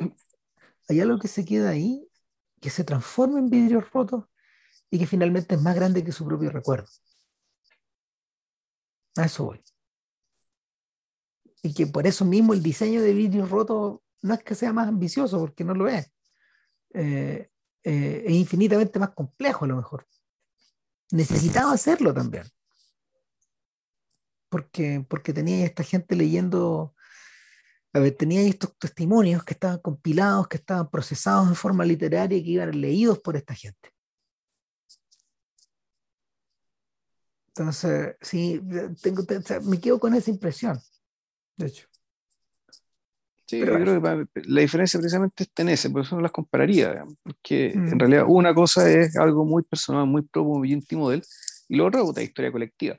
[0.88, 2.06] hay algo que se queda ahí,
[2.60, 4.24] que se transforma en vidrios rotos
[4.90, 6.88] y que finalmente es más grande que su propio recuerdo.
[9.16, 9.62] A eso voy.
[11.62, 14.88] Y que por eso mismo el diseño de vidrios rotos no es que sea más
[14.88, 16.10] ambicioso, porque no lo es.
[16.92, 17.50] Eh,
[17.84, 20.06] eh, es infinitamente más complejo a lo mejor.
[21.12, 22.44] Necesitaba hacerlo también.
[24.48, 26.94] Porque, porque tenía esta gente leyendo,
[27.92, 32.42] a ver, tenía estos testimonios que estaban compilados, que estaban procesados en forma literaria y
[32.42, 33.92] que iban leídos por esta gente.
[37.60, 38.58] Entonces, sí,
[39.02, 39.22] tengo,
[39.64, 40.80] me quedo con esa impresión,
[41.58, 41.86] de hecho.
[43.44, 47.04] Sí, yo creo que la diferencia precisamente está en ese, por eso no las compararía,
[47.22, 47.98] porque en mm.
[47.98, 51.22] realidad una cosa es algo muy personal, muy propio, muy íntimo de él,
[51.68, 52.96] y lo otro es una historia colectiva.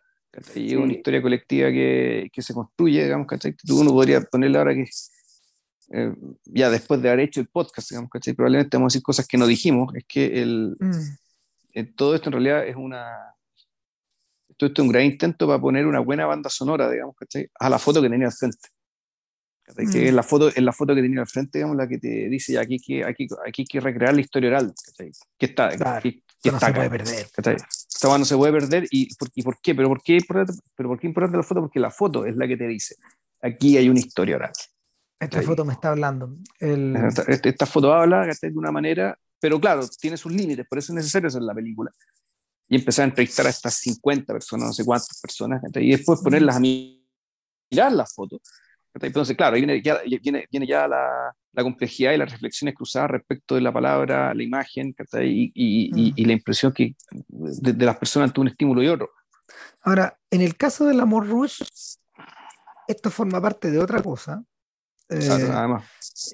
[0.54, 3.56] Y una historia colectiva que, que, se construye, digamos, ¿cachai?
[3.68, 4.86] Uno podría ponerle ahora que,
[5.92, 6.14] eh,
[6.46, 8.36] ya después de haber hecho el podcast, digamos, ¿cachai?
[8.36, 10.92] Probablemente vamos a decir cosas que no dijimos, es que el, mm.
[11.74, 13.34] eh, todo esto en realidad es una,
[14.62, 17.50] todo esto es un gran intento para poner una buena banda sonora, digamos, ¿cachai?
[17.60, 18.60] A la foto que tenía al frente.
[19.76, 19.96] Que mm.
[19.96, 22.60] es la foto, es la foto que tenía al frente, digamos, la que te dice,
[22.60, 24.72] aquí que, aquí, aquí hay que recrear la historia oral,
[25.40, 27.26] Que está, que, no se puede perder.
[27.36, 28.88] Esta no se puede perder.
[28.92, 29.74] ¿Y por, y por qué?
[29.74, 31.62] ¿Pero por qué, ¿Pero por qué importante la foto?
[31.62, 32.98] Porque la foto es la que te dice,
[33.42, 34.52] aquí hay una historia oral.
[35.20, 36.38] Esta foto me está hablando.
[36.60, 41.30] Esta, foto habla de una manera, pero claro, tiene sus límites, por eso es necesario
[41.30, 41.92] hacer la película.
[42.72, 46.56] Y empezar a entrevistar a estas 50 personas, no sé cuántas personas, y después ponerlas
[46.56, 48.42] a mirar las fotos
[49.00, 53.12] entonces, claro, ahí viene ya, viene, viene ya la, la, complejidad y las reflexiones cruzadas
[53.12, 56.96] respecto de la palabra, la imagen y, y, y, la impresión que
[57.30, 59.10] de, las personas ante un estímulo y otro.
[59.84, 61.62] Ahora, en el caso del amor rush,
[62.88, 64.44] esto forma parte de otra cosa.
[65.10, 65.20] Eh,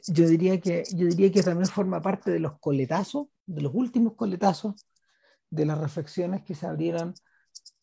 [0.08, 4.14] yo, diría que, yo diría que también forma parte de los coletazos, de los últimos
[4.16, 4.76] coletazos,
[5.50, 7.14] de las reflexiones que se abrieron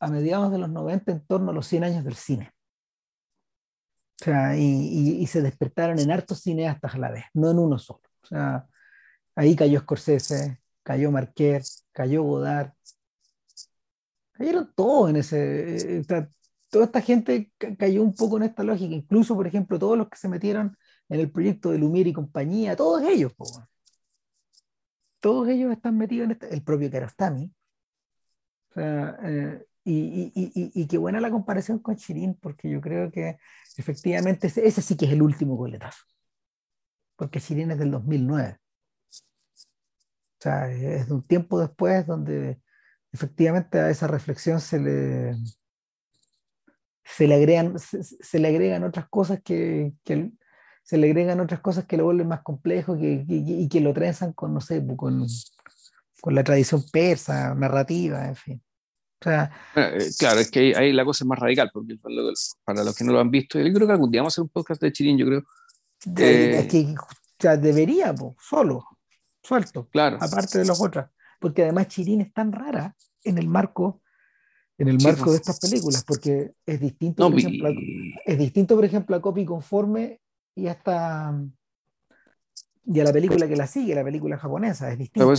[0.01, 2.53] a mediados de los 90 en torno a los 100 años del cine.
[4.21, 8.01] O sea, y, se despertaron en hartos cineastas a la vez, no en uno solo.
[8.23, 8.67] O sea,
[9.35, 12.73] ahí cayó Scorsese, cayó Marquez, cayó Godard.
[14.33, 15.99] Cayeron todos en ese.
[15.99, 16.05] Eh,
[16.71, 18.95] toda esta gente cayó un poco en esta lógica.
[18.95, 20.77] Incluso, por ejemplo, todos los que se metieron
[21.09, 23.33] en el proyecto de Lumiere y compañía, todos ellos,
[25.25, 27.51] todos ellos están metidos en este, el propio Karostami.
[28.68, 32.79] O sea, eh, y, y, y, y, qué buena la comparación con Chirín, porque yo
[32.83, 33.39] creo que
[33.79, 36.05] efectivamente ese, sí que es el último goletazo.
[37.16, 38.59] Porque Chirín es del 2009.
[39.09, 42.61] O sea, es de un tiempo después donde
[43.11, 45.37] efectivamente a esa reflexión se le,
[47.03, 50.33] se le agregan, se, le agregan otras cosas que, que,
[50.85, 54.35] se le agregan otras cosas que lo vuelven más complejo que, y que lo trenzan
[54.35, 55.26] con, no sé, con,
[56.20, 58.62] con la tradición persa, narrativa, en fin.
[59.24, 63.05] Eh, eh, claro, es que ahí, la cosa es más radical, porque para los que
[63.05, 64.93] no lo han visto, yo creo que algún día vamos a hacer un podcast de
[64.93, 65.43] Chirín, yo creo.
[66.16, 66.95] es que
[67.49, 68.85] o debería, solo,
[69.43, 70.18] suelto, claro.
[70.20, 71.07] aparte de los otros,
[71.41, 74.03] porque además Chirín es tan rara en el marco
[74.76, 77.70] en el marco de estas películas, porque es distinto, por ejemplo,
[78.26, 80.20] es distinto, por ejemplo, a Copy Conforme
[80.55, 81.35] y hasta
[82.87, 85.37] y a la película que la sigue, la película japonesa, es distinta.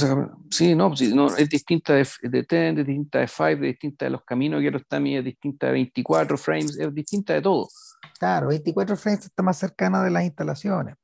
[0.49, 4.05] Sí, no, sí, no es distinta de, de Ten, es distinta de Five, es distinta
[4.05, 7.70] de los caminos que Kiarostami, es distinta de 24 frames, es distinta de todo.
[8.18, 10.95] Claro, 24 frames está más cercana de las instalaciones.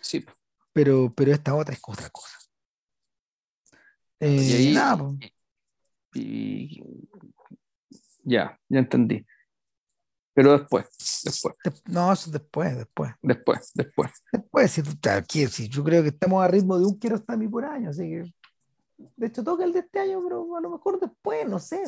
[0.00, 0.24] Sí.
[0.74, 2.36] Pero, pero esta otra es otra cosa.
[4.20, 4.74] Eh,
[6.14, 6.82] y,
[8.24, 9.24] ya, ya entendí.
[10.38, 10.86] Pero después,
[11.24, 11.56] después.
[11.86, 13.12] No, eso después, después.
[13.20, 14.12] Después, después.
[14.30, 14.92] Después, si, tú,
[15.50, 18.02] si yo creo que estamos a ritmo de un quiero estar mi por año, así
[18.02, 18.32] que.
[19.16, 21.82] De hecho, toca el de este año, pero a lo mejor después, no sé.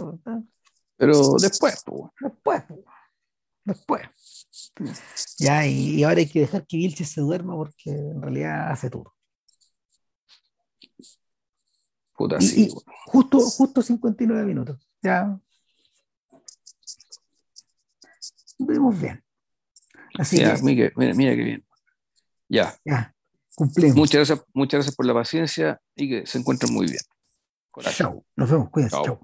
[0.96, 2.10] Pero después, pues.
[2.20, 2.64] Después,
[3.64, 4.08] Después.
[5.38, 9.14] Ya, y, ahora hay que dejar que Vilche se duerma porque en realidad hace todo.
[12.16, 12.68] Puta, sí.
[13.06, 14.88] justo, justo 59 minutos.
[15.00, 15.40] Ya,
[18.66, 19.22] vemos bien.
[20.18, 21.64] Así que, mira, mira, qué bien.
[22.48, 22.74] Ya.
[22.84, 23.14] Ya,
[23.54, 23.96] cumplimos.
[23.96, 27.02] Muchas gracias, muchas gracias por la paciencia y que se encuentren muy bien.
[27.96, 28.24] Chao.
[28.36, 28.70] Nos vemos.
[28.70, 28.96] Cuídense.
[29.02, 29.20] Chao.